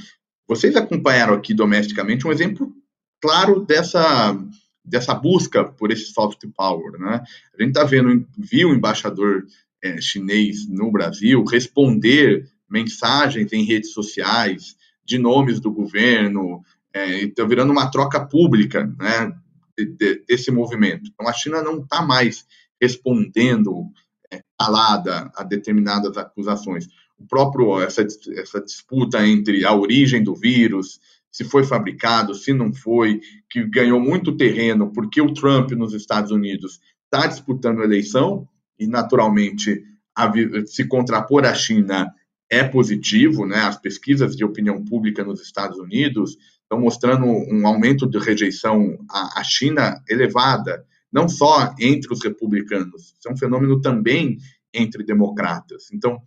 [0.46, 2.72] Vocês acompanharam aqui domesticamente um exemplo
[3.20, 4.38] claro dessa
[4.84, 7.20] dessa busca por esse soft power, né?
[7.58, 9.44] A gente está vendo, viu o embaixador
[9.82, 16.62] é, chinês no Brasil responder mensagens em redes sociais de nomes do governo,
[16.96, 19.32] é, está virando uma troca pública né,
[19.76, 21.10] de, de, desse movimento.
[21.12, 22.46] Então, a China não está mais
[22.80, 23.84] respondendo
[24.32, 26.88] é, calada a determinadas acusações.
[27.18, 30.98] O próprio essa, essa disputa entre a origem do vírus,
[31.30, 33.20] se foi fabricado, se não foi,
[33.50, 38.86] que ganhou muito terreno porque o Trump nos Estados Unidos está disputando a eleição e
[38.86, 39.82] naturalmente
[40.16, 40.32] a,
[40.66, 42.10] se contrapor à China
[42.50, 43.58] é positivo, né?
[43.58, 46.36] As pesquisas de opinião pública nos Estados Unidos
[46.66, 53.28] estão mostrando um aumento de rejeição à, China elevada, não só entre os republicanos, isso
[53.28, 54.38] é um fenômeno também
[54.74, 55.86] entre democratas.
[55.92, 56.20] Então,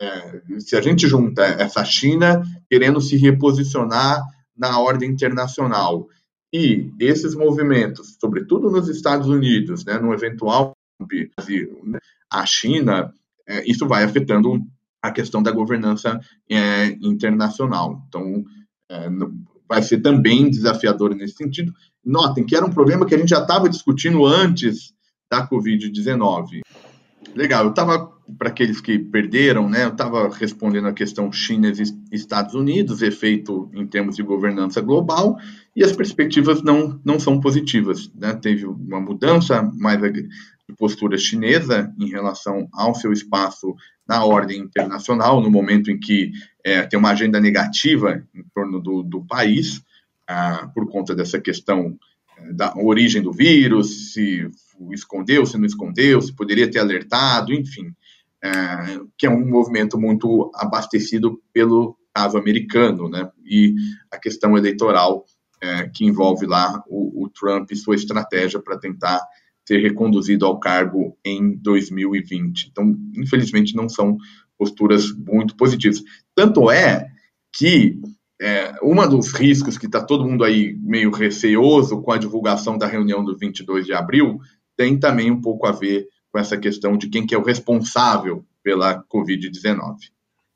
[0.00, 4.22] é, se a gente junta essa China querendo se reposicionar
[4.56, 6.08] na ordem internacional
[6.52, 11.98] E esses movimentos, sobretudo nos Estados Unidos, né, no eventual Brasil, né,
[12.30, 13.12] a China,
[13.46, 14.62] é, isso vai afetando
[15.02, 18.02] a questão da governança é, internacional.
[18.08, 18.44] Então,
[18.90, 19.08] é,
[19.68, 21.72] vai ser também desafiador nesse sentido.
[22.04, 24.94] Notem que era um problema que a gente já estava discutindo antes
[25.30, 26.60] da Covid-19.
[27.34, 32.14] Legal, eu estava, para aqueles que perderam, né, eu estava respondendo a questão China e
[32.14, 35.36] Estados Unidos, efeito em termos de governança global,
[35.74, 38.10] e as perspectivas não, não são positivas.
[38.14, 38.32] Né?
[38.34, 40.28] Teve uma mudança mais de
[40.78, 43.74] postura chinesa em relação ao seu espaço
[44.08, 46.30] na ordem internacional, no momento em que
[46.66, 49.80] é, tem uma agenda negativa em torno do, do país,
[50.26, 51.96] ah, por conta dessa questão
[52.36, 54.50] é, da origem do vírus, se
[54.90, 57.94] escondeu, se não escondeu, se poderia ter alertado, enfim,
[58.42, 58.50] é,
[59.16, 63.30] que é um movimento muito abastecido pelo caso americano, né?
[63.44, 63.76] E
[64.10, 65.24] a questão eleitoral
[65.60, 69.20] é, que envolve lá o, o Trump e sua estratégia para tentar
[69.64, 72.70] ser reconduzido ao cargo em 2020.
[72.72, 74.16] Então, infelizmente, não são
[74.58, 76.02] posturas muito positivas.
[76.36, 77.10] Tanto é
[77.50, 77.98] que
[78.40, 82.86] é, uma dos riscos que está todo mundo aí meio receoso com a divulgação da
[82.86, 84.38] reunião do 22 de abril
[84.76, 88.44] tem também um pouco a ver com essa questão de quem que é o responsável
[88.62, 89.96] pela Covid-19.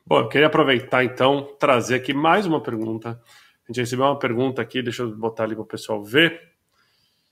[0.06, 3.18] Bom, eu queria aproveitar então, trazer aqui mais uma pergunta.
[3.64, 6.38] A gente recebeu uma pergunta aqui, deixa eu botar ali para o pessoal ver.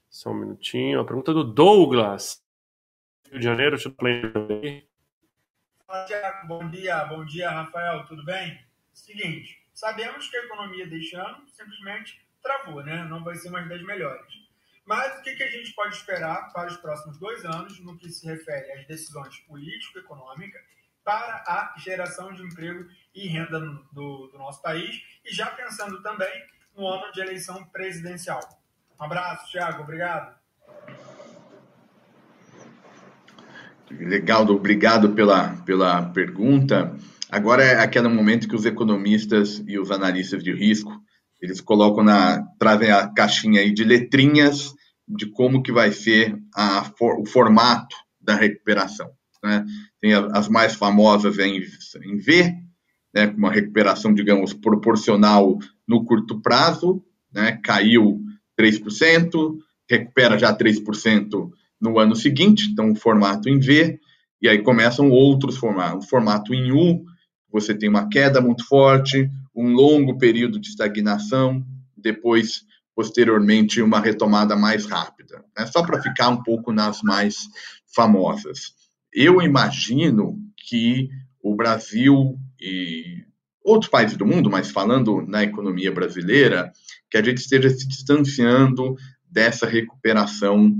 [0.09, 1.01] Só um minutinho.
[1.01, 2.41] A pergunta do Douglas.
[3.31, 4.89] Rio de Janeiro, deixa eu.
[6.45, 7.05] Bom dia.
[7.07, 8.05] Bom dia, Rafael.
[8.05, 8.63] Tudo bem?
[8.93, 13.05] Seguinte, sabemos que a economia deste ano simplesmente travou, né?
[13.05, 14.35] Não vai ser mais das melhores.
[14.85, 18.27] Mas o que, a gente pode esperar para os próximos dois anos no que se
[18.27, 20.61] refere às decisões político-econômicas
[21.03, 26.47] para a geração de emprego e renda do, do nosso país e já pensando também
[26.77, 28.41] no ano de eleição presidencial?
[29.01, 29.85] Um abraço, Thiago.
[29.85, 30.38] Obrigado.
[33.91, 36.97] Legal, obrigado pela, pela pergunta.
[37.31, 40.93] Agora é aquele momento que os economistas e os analistas de risco
[41.41, 44.75] eles colocam na trazem a caixinha aí de letrinhas
[45.07, 49.11] de como que vai ser a, o formato da recuperação.
[49.43, 49.65] Né?
[50.01, 51.63] Tem as mais famosas em,
[52.05, 52.55] em V,
[53.15, 58.21] né, uma recuperação, digamos, proporcional no curto prazo, né, caiu
[58.61, 59.57] 3%,
[59.89, 61.51] recupera já 3%
[61.81, 63.99] no ano seguinte, então o formato em V,
[64.41, 66.07] e aí começam outros formatos.
[66.07, 67.05] O formato em U,
[67.51, 71.65] você tem uma queda muito forte, um longo período de estagnação,
[71.97, 72.63] depois
[72.95, 75.45] posteriormente uma retomada mais rápida.
[75.57, 75.67] Né?
[75.67, 77.37] Só para ficar um pouco nas mais
[77.95, 78.73] famosas.
[79.13, 81.09] Eu imagino que
[81.43, 83.25] o Brasil e
[83.65, 86.73] outros países do mundo, mas falando na economia brasileira,
[87.11, 88.97] que a gente esteja se distanciando
[89.31, 90.75] dessa recuperação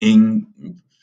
[0.00, 0.46] em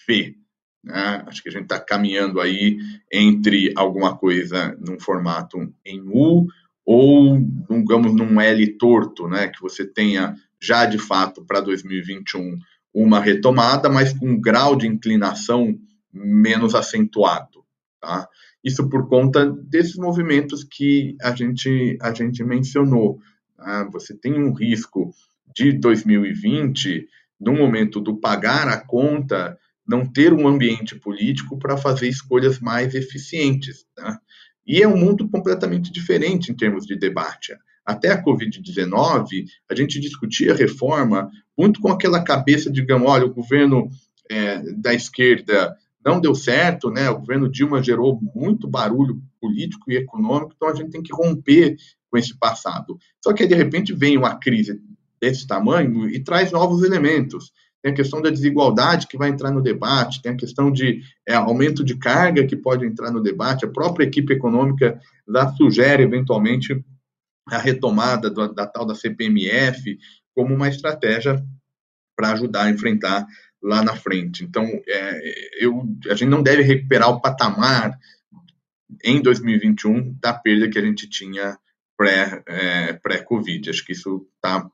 [0.08, 0.36] V.
[0.84, 1.24] Né?
[1.28, 2.78] Acho que a gente está caminhando aí
[3.12, 6.48] entre alguma coisa num formato em U
[6.86, 7.38] ou,
[7.70, 12.58] digamos, num L torto, né, que você tenha já de fato para 2021
[12.94, 15.78] uma retomada, mas com um grau de inclinação
[16.12, 17.64] menos acentuado.
[18.00, 18.28] Tá?
[18.64, 23.20] Isso por conta desses movimentos que a gente, a gente mencionou.
[23.56, 23.84] Tá?
[23.92, 25.14] Você tem um risco
[25.54, 27.08] de 2020,
[27.40, 29.58] no momento do pagar a conta,
[29.88, 33.86] não ter um ambiente político para fazer escolhas mais eficientes.
[33.96, 34.20] Tá?
[34.66, 37.56] E é um mundo completamente diferente em termos de debate.
[37.86, 43.88] Até a Covid-19, a gente discutia reforma muito com aquela cabeça, digamos, olha, o governo
[44.30, 45.76] é, da esquerda
[46.06, 47.10] não deu certo, né?
[47.10, 51.76] O governo Dilma gerou muito barulho político e econômico, então a gente tem que romper
[52.10, 52.98] com esse passado.
[53.22, 54.82] Só que de repente vem uma crise
[55.22, 57.52] desse tamanho e traz novos elementos
[57.82, 61.36] tem a questão da desigualdade que vai entrar no debate, tem a questão de é,
[61.36, 66.84] aumento de carga que pode entrar no debate, a própria equipe econômica já sugere, eventualmente,
[67.48, 69.98] a retomada do, da tal da CPMF
[70.34, 71.42] como uma estratégia
[72.16, 73.26] para ajudar a enfrentar
[73.62, 74.44] lá na frente.
[74.44, 77.98] Então, é, eu, a gente não deve recuperar o patamar
[79.04, 81.58] em 2021 da perda que a gente tinha
[81.98, 82.40] pré-Covid.
[82.48, 84.70] É, pré Acho que isso tá,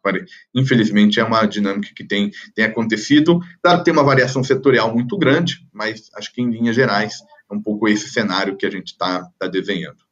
[0.54, 3.40] infelizmente, é uma dinâmica que tem, tem acontecido.
[3.62, 7.62] Claro, tem uma variação setorial muito grande, mas acho que em linhas gerais é um
[7.62, 10.04] pouco esse cenário que a gente está tá desenhando.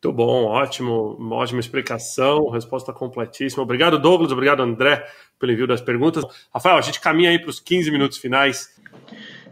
[0.00, 3.64] Muito bom, ótimo, uma ótima explicação, resposta completíssima.
[3.64, 5.04] Obrigado, Douglas, obrigado, André,
[5.40, 6.24] pelo envio das perguntas.
[6.54, 8.70] Rafael, a gente caminha aí para os 15 minutos finais.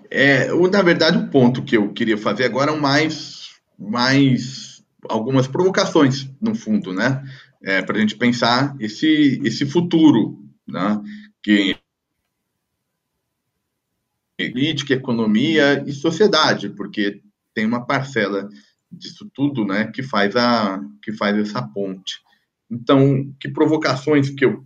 [0.08, 4.75] É, na verdade, o ponto que eu queria fazer agora é um mais, mais
[5.08, 7.22] algumas provocações, no fundo, né?
[7.62, 11.00] É, para a gente pensar esse, esse futuro né?
[11.42, 11.76] que
[14.36, 17.22] política, economia e sociedade, porque
[17.54, 18.48] tem uma parcela
[18.90, 22.16] disso tudo, né, que faz a que faz essa ponte.
[22.70, 24.64] Então, que provocações que eu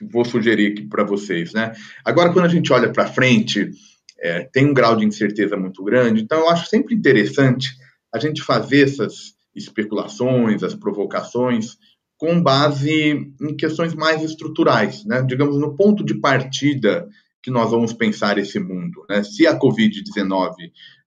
[0.00, 1.72] vou sugerir aqui para vocês, né?
[2.04, 3.70] Agora, quando a gente olha para frente,
[4.18, 7.76] é, tem um grau de incerteza muito grande, então eu acho sempre interessante
[8.12, 11.76] a gente fazer essas especulações, as provocações,
[12.18, 15.22] com base em questões mais estruturais, né?
[15.22, 17.08] digamos, no ponto de partida
[17.42, 19.04] que nós vamos pensar esse mundo.
[19.08, 19.22] Né?
[19.22, 20.54] Se a Covid-19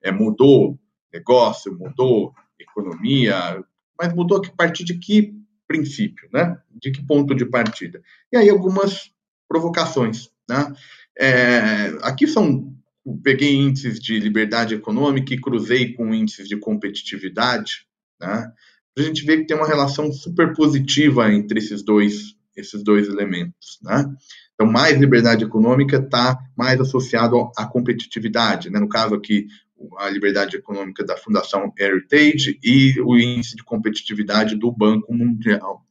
[0.04, 0.80] é, mudou
[1.14, 3.64] negócio, mudou economia,
[4.00, 5.34] mas mudou a partir de que
[5.68, 6.58] princípio, né?
[6.72, 8.02] de que ponto de partida?
[8.32, 9.12] E aí algumas
[9.48, 10.30] provocações.
[10.48, 10.74] Né?
[11.18, 12.74] É, aqui são
[13.24, 17.88] peguei índices de liberdade econômica e cruzei com índices de competitividade,
[18.20, 18.52] né?
[18.98, 23.80] a gente vê que tem uma relação super positiva entre esses dois, esses dois elementos.
[23.82, 24.06] Né?
[24.54, 28.70] Então, mais liberdade econômica está mais associado à competitividade.
[28.70, 28.80] Né?
[28.80, 29.48] No caso aqui,
[29.98, 35.86] a liberdade econômica da Fundação Heritage e o índice de competitividade do Banco Mundial.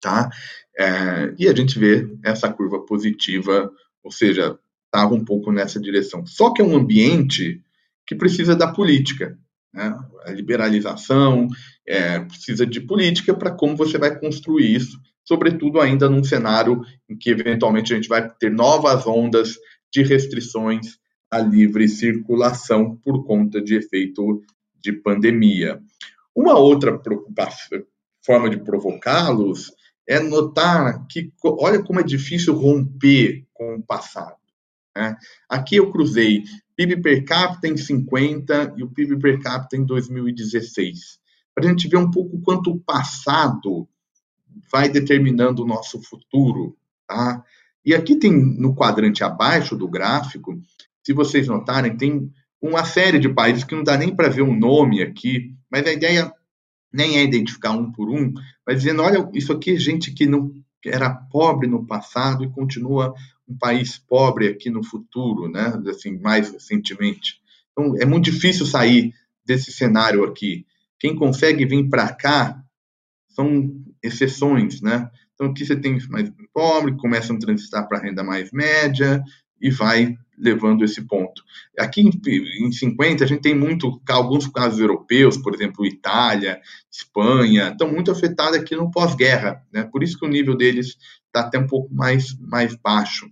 [0.00, 0.28] Tá?
[0.76, 3.70] É, e a gente vê essa curva positiva,
[4.02, 6.26] ou seja, estava um pouco nessa direção.
[6.26, 7.62] Só que é um ambiente
[8.06, 9.38] que precisa da política.
[9.72, 9.96] Né?
[10.24, 11.48] A liberalização
[11.86, 17.16] é, precisa de política para como você vai construir isso, sobretudo ainda num cenário em
[17.16, 19.56] que eventualmente a gente vai ter novas ondas
[19.92, 20.98] de restrições
[21.30, 24.42] à livre circulação por conta de efeito
[24.80, 25.80] de pandemia.
[26.34, 27.00] Uma outra
[28.24, 29.72] forma de provocá-los
[30.06, 34.36] é notar que, olha como é difícil romper com o passado.
[34.96, 35.16] Né?
[35.48, 36.42] Aqui eu cruzei
[36.76, 41.18] PIB per capita em 50 e o PIB per capita em 2016,
[41.54, 43.88] para a gente ver um pouco quanto o passado
[44.70, 46.76] vai determinando o nosso futuro.
[47.06, 47.42] Tá?
[47.84, 50.60] E aqui tem no quadrante abaixo do gráfico,
[51.04, 54.50] se vocês notarem, tem uma série de países que não dá nem para ver o
[54.50, 56.32] um nome aqui, mas a ideia
[56.92, 58.32] nem é identificar um por um,
[58.66, 60.52] mas dizendo, olha, isso aqui é gente que não
[60.84, 63.14] era pobre no passado e continua
[63.52, 65.80] um país pobre aqui no futuro, né?
[65.88, 67.40] Assim, mais recentemente.
[67.72, 69.12] Então, é muito difícil sair
[69.44, 70.66] desse cenário aqui.
[70.98, 72.62] Quem consegue vir para cá
[73.28, 73.70] são
[74.02, 75.10] exceções, né?
[75.34, 79.22] Então, aqui você tem mais pobre, começam a transitar para renda mais média
[79.60, 81.42] e vai levando esse ponto.
[81.78, 87.70] Aqui em, em 50, a gente tem muito, alguns casos europeus, por exemplo, Itália, Espanha,
[87.70, 89.84] estão muito afetados aqui no pós-guerra, né?
[89.84, 90.96] Por isso que o nível deles
[91.26, 93.30] está até um pouco mais, mais baixo.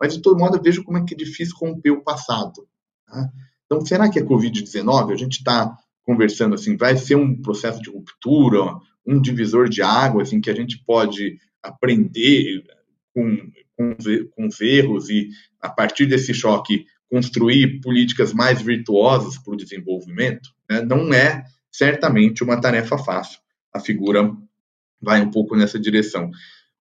[0.00, 2.66] Mas, de todo modo, vejo como é que é difícil romper o passado.
[3.06, 3.28] Tá?
[3.66, 7.90] Então, será que a Covid-19, a gente está conversando assim, vai ser um processo de
[7.90, 8.76] ruptura,
[9.06, 12.64] um divisor de águas em que a gente pode aprender
[13.14, 13.36] com,
[13.76, 13.96] com,
[14.30, 15.28] com os erros e,
[15.60, 20.48] a partir desse choque, construir políticas mais virtuosas para o desenvolvimento?
[20.68, 20.80] Né?
[20.80, 23.38] Não é certamente uma tarefa fácil.
[23.72, 24.32] A figura
[25.00, 26.30] vai um pouco nessa direção.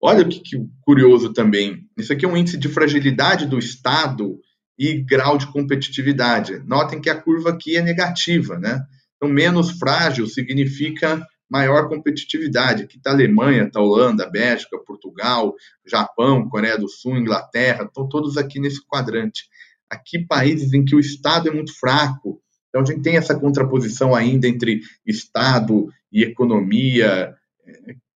[0.02, 1.88] Olha o que, que curioso também.
[1.98, 4.40] Isso aqui é um índice de fragilidade do Estado
[4.78, 6.62] e grau de competitividade.
[6.66, 8.86] Notem que a curva aqui é negativa, né?
[9.16, 12.84] Então, menos frágil significa maior competitividade.
[12.84, 17.86] Aqui está a Alemanha, está a Holanda, a Bélgica, Portugal, Japão, Coreia do Sul, Inglaterra,
[17.86, 19.46] estão todos aqui nesse quadrante.
[19.90, 22.40] Aqui, países em que o Estado é muito fraco.
[22.70, 27.34] Então, a gente tem essa contraposição ainda entre Estado e economia,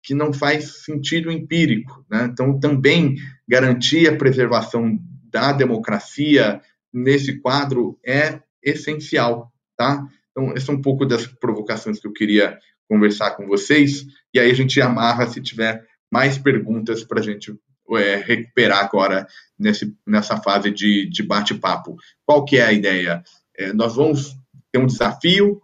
[0.08, 2.06] que não faz sentido empírico.
[2.10, 2.30] Né?
[2.32, 4.98] Então, também garantir a preservação
[5.30, 6.62] da democracia
[6.94, 9.52] nesse quadro é essencial.
[9.76, 10.08] Tá?
[10.32, 14.50] Então, essa é um pouco das provocações que eu queria conversar com vocês, e aí
[14.50, 17.54] a gente amarra se tiver mais perguntas para a gente
[17.98, 19.28] é, recuperar agora
[19.60, 21.98] nesse, nessa fase de, de bate-papo.
[22.26, 23.22] Qual que é a ideia?
[23.58, 24.38] É, nós vamos
[24.72, 25.62] ter um desafio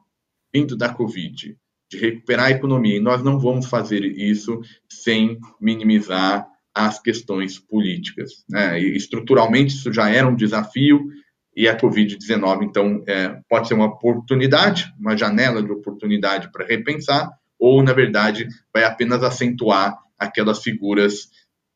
[0.53, 1.57] vindo da Covid
[1.93, 2.97] de recuperar a economia.
[2.97, 8.43] E nós não vamos fazer isso sem minimizar as questões políticas.
[8.49, 8.79] Né?
[8.79, 11.07] Estruturalmente, isso já era um desafio,
[11.55, 17.29] e a Covid-19, então, é, pode ser uma oportunidade, uma janela de oportunidade para repensar,
[17.59, 21.29] ou, na verdade, vai apenas acentuar aquelas figuras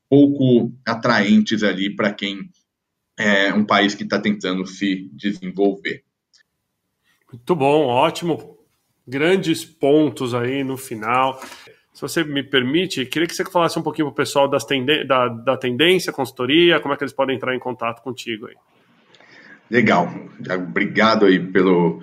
[0.10, 2.50] pouco atraentes ali para quem
[3.20, 6.04] é um país que está tentando se desenvolver.
[7.32, 8.57] Muito bom, ótimo
[9.08, 11.40] grandes pontos aí no final.
[11.94, 14.66] Se você me permite, queria que você falasse um pouquinho para o pessoal das
[15.08, 18.56] da, da tendência, consultoria, como é que eles podem entrar em contato contigo aí.
[19.70, 20.08] Legal,
[20.56, 22.02] obrigado aí pelo,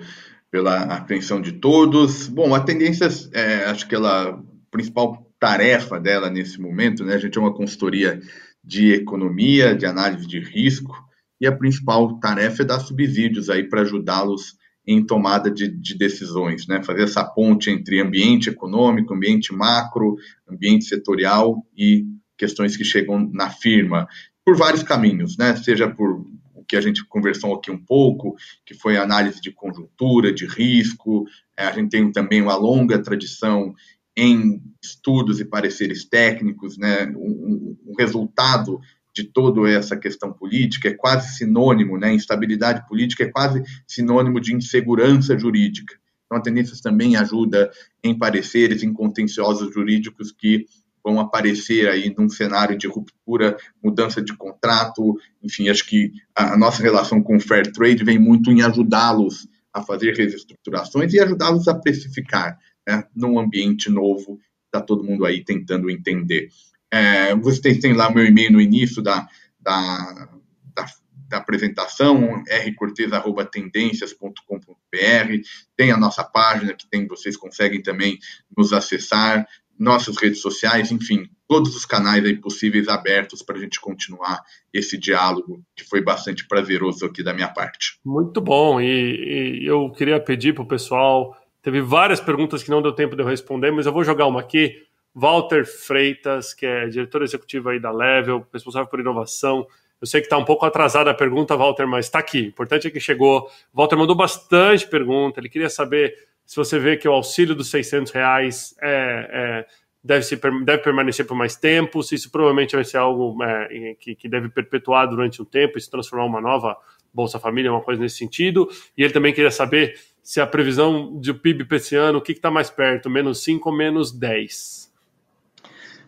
[0.51, 2.27] pela atenção de todos.
[2.27, 4.39] Bom, a tendência, é, acho que ela, a
[4.69, 8.19] principal tarefa dela nesse momento, né, a gente é uma consultoria
[8.63, 10.95] de economia, de análise de risco,
[11.39, 14.55] e a principal tarefa é dar subsídios aí para ajudá-los
[14.87, 16.83] em tomada de, de, decisões, né?
[16.83, 20.15] Fazer essa ponte entre ambiente econômico, ambiente macro,
[20.47, 22.05] ambiente setorial e
[22.37, 24.07] questões que chegam na firma
[24.45, 25.55] por vários caminhos, né?
[25.55, 30.33] Seja por o que a gente conversou aqui um pouco, que foi análise de conjuntura,
[30.33, 31.25] de risco.
[31.57, 33.73] É, a gente tem também uma longa tradição
[34.17, 37.07] em estudos e pareceres técnicos, né?
[37.17, 38.79] Um, um resultado
[39.15, 42.13] de toda essa questão política é quase sinônimo, né?
[42.13, 45.95] Instabilidade política é quase sinônimo de insegurança jurídica.
[46.25, 47.71] Então, a tendência também ajuda
[48.03, 50.65] em pareceres, em contenciosos jurídicos que
[51.01, 56.81] vão aparecer aí num cenário de ruptura, mudança de contrato, enfim, acho que a nossa
[56.81, 61.75] relação com o Fair Trade vem muito em ajudá-los a fazer reestruturações e ajudá-los a
[61.75, 62.57] precificar,
[62.87, 66.49] né, num ambiente novo, está todo mundo aí tentando entender.
[66.95, 69.27] É, vocês têm lá meu e-mail no início da,
[69.59, 70.29] da,
[70.73, 70.85] da,
[71.27, 75.41] da apresentação, rcortez.tendências.com.br,
[75.75, 78.17] tem a nossa página que tem, vocês conseguem também
[78.55, 79.45] nos acessar,
[79.77, 84.41] nossas redes sociais, enfim, todos os canais aí possíveis abertos para a gente continuar
[84.73, 87.99] esse diálogo, que foi bastante prazeroso aqui da minha parte.
[88.05, 92.81] Muito bom, e, e eu queria pedir para o pessoal, teve várias perguntas que não
[92.81, 94.85] deu tempo de eu responder, mas eu vou jogar uma aqui.
[95.15, 99.65] Walter Freitas, que é diretor executivo aí da Level, responsável por inovação.
[100.01, 102.41] Eu sei que está um pouco atrasada a pergunta, Walter, mas está aqui.
[102.41, 103.49] O importante é que chegou.
[103.73, 105.39] Walter mandou bastante pergunta.
[105.39, 106.13] Ele queria saber
[106.45, 109.65] se você vê que o auxílio dos 600 reais é, é,
[110.03, 114.15] deve, se, deve permanecer por mais tempo, se isso provavelmente vai ser algo é, que,
[114.15, 116.77] que, deve perpetuar durante um tempo e se transformar uma nova
[117.13, 118.69] Bolsa Família, uma coisa nesse sentido.
[118.97, 122.33] E ele também queria saber se a previsão de PIB para esse ano, o que
[122.33, 124.93] está mais perto, menos 5 ou menos 10?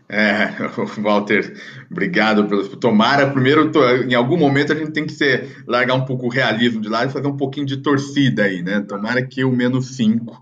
[0.10, 0.48] É,
[1.02, 1.54] Walter,
[1.92, 2.68] obrigado pelo.
[2.78, 3.72] Tomara, primeiro,
[4.08, 7.10] em algum momento a gente tem que ser, largar um pouco o realismo de lado
[7.10, 8.82] e fazer um pouquinho de torcida aí, né?
[8.82, 10.42] Tomara que o menos 5.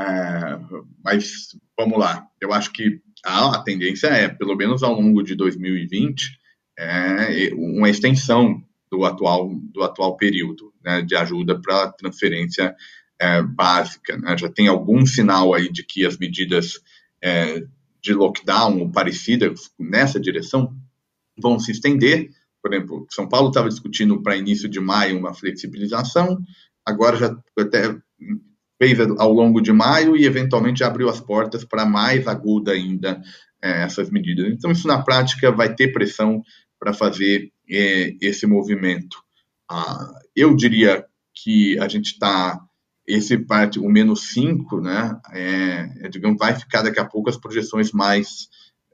[0.00, 0.58] É,
[1.04, 5.34] mas vamos lá, eu acho que a, a, tendência é, pelo menos ao longo de
[5.34, 6.38] 2020,
[6.78, 12.74] é uma extensão do atual, do atual período né, de ajuda para transferência
[13.20, 14.16] é, básica.
[14.16, 14.36] Né?
[14.36, 16.80] Já tem algum sinal aí de que as medidas
[17.22, 17.62] é,
[18.04, 20.76] de lockdown ou parecidas nessa direção
[21.40, 22.28] vão se estender.
[22.62, 26.38] Por exemplo, São Paulo estava discutindo para início de maio uma flexibilização,
[26.84, 27.96] agora já até
[28.80, 33.22] fez ao longo de maio e eventualmente abriu as portas para mais aguda ainda
[33.62, 34.52] é, essas medidas.
[34.52, 36.42] Então, isso na prática vai ter pressão
[36.78, 39.16] para fazer é, esse movimento.
[39.70, 42.60] Ah, eu diria que a gente está
[43.06, 47.36] esse parte, o menos 5, né, é, é, digamos, vai ficar daqui a pouco as
[47.36, 48.48] projeções mais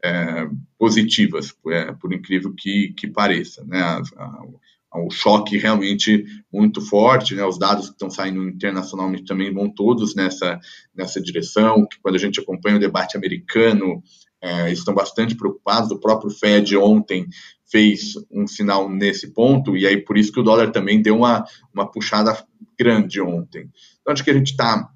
[0.04, 0.48] é,
[0.78, 3.64] positivas, é, por incrível que, que pareça.
[3.64, 9.24] Né, a, a, o choque realmente muito forte, né, os dados que estão saindo internacionalmente
[9.24, 10.58] também vão todos nessa,
[10.94, 14.02] nessa direção, que quando a gente acompanha o debate americano,
[14.42, 17.28] é, estão bastante preocupados, o próprio Fed ontem
[17.70, 21.44] fez um sinal nesse ponto, e aí por isso que o dólar também deu uma,
[21.72, 22.36] uma puxada
[22.80, 23.70] grande ontem.
[24.00, 24.88] Então, acho que a gente tá,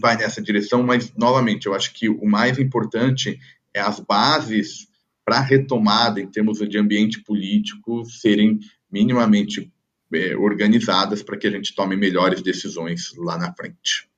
[0.00, 3.40] vai nessa direção, mas, novamente, eu acho que o mais importante
[3.74, 4.86] é as bases
[5.24, 9.72] para a retomada em termos de ambiente político serem minimamente
[10.12, 14.08] é, organizadas para que a gente tome melhores decisões lá na frente.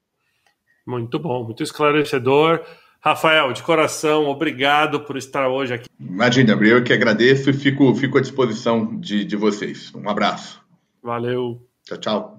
[0.87, 2.61] Muito bom, muito esclarecedor.
[3.01, 5.89] Rafael, de coração, obrigado por estar hoje aqui.
[5.99, 9.95] Imagina, eu que agradeço e fico, fico à disposição de, de vocês.
[9.95, 10.61] Um abraço.
[11.03, 11.67] Valeu.
[11.85, 12.35] Tchau, tchau.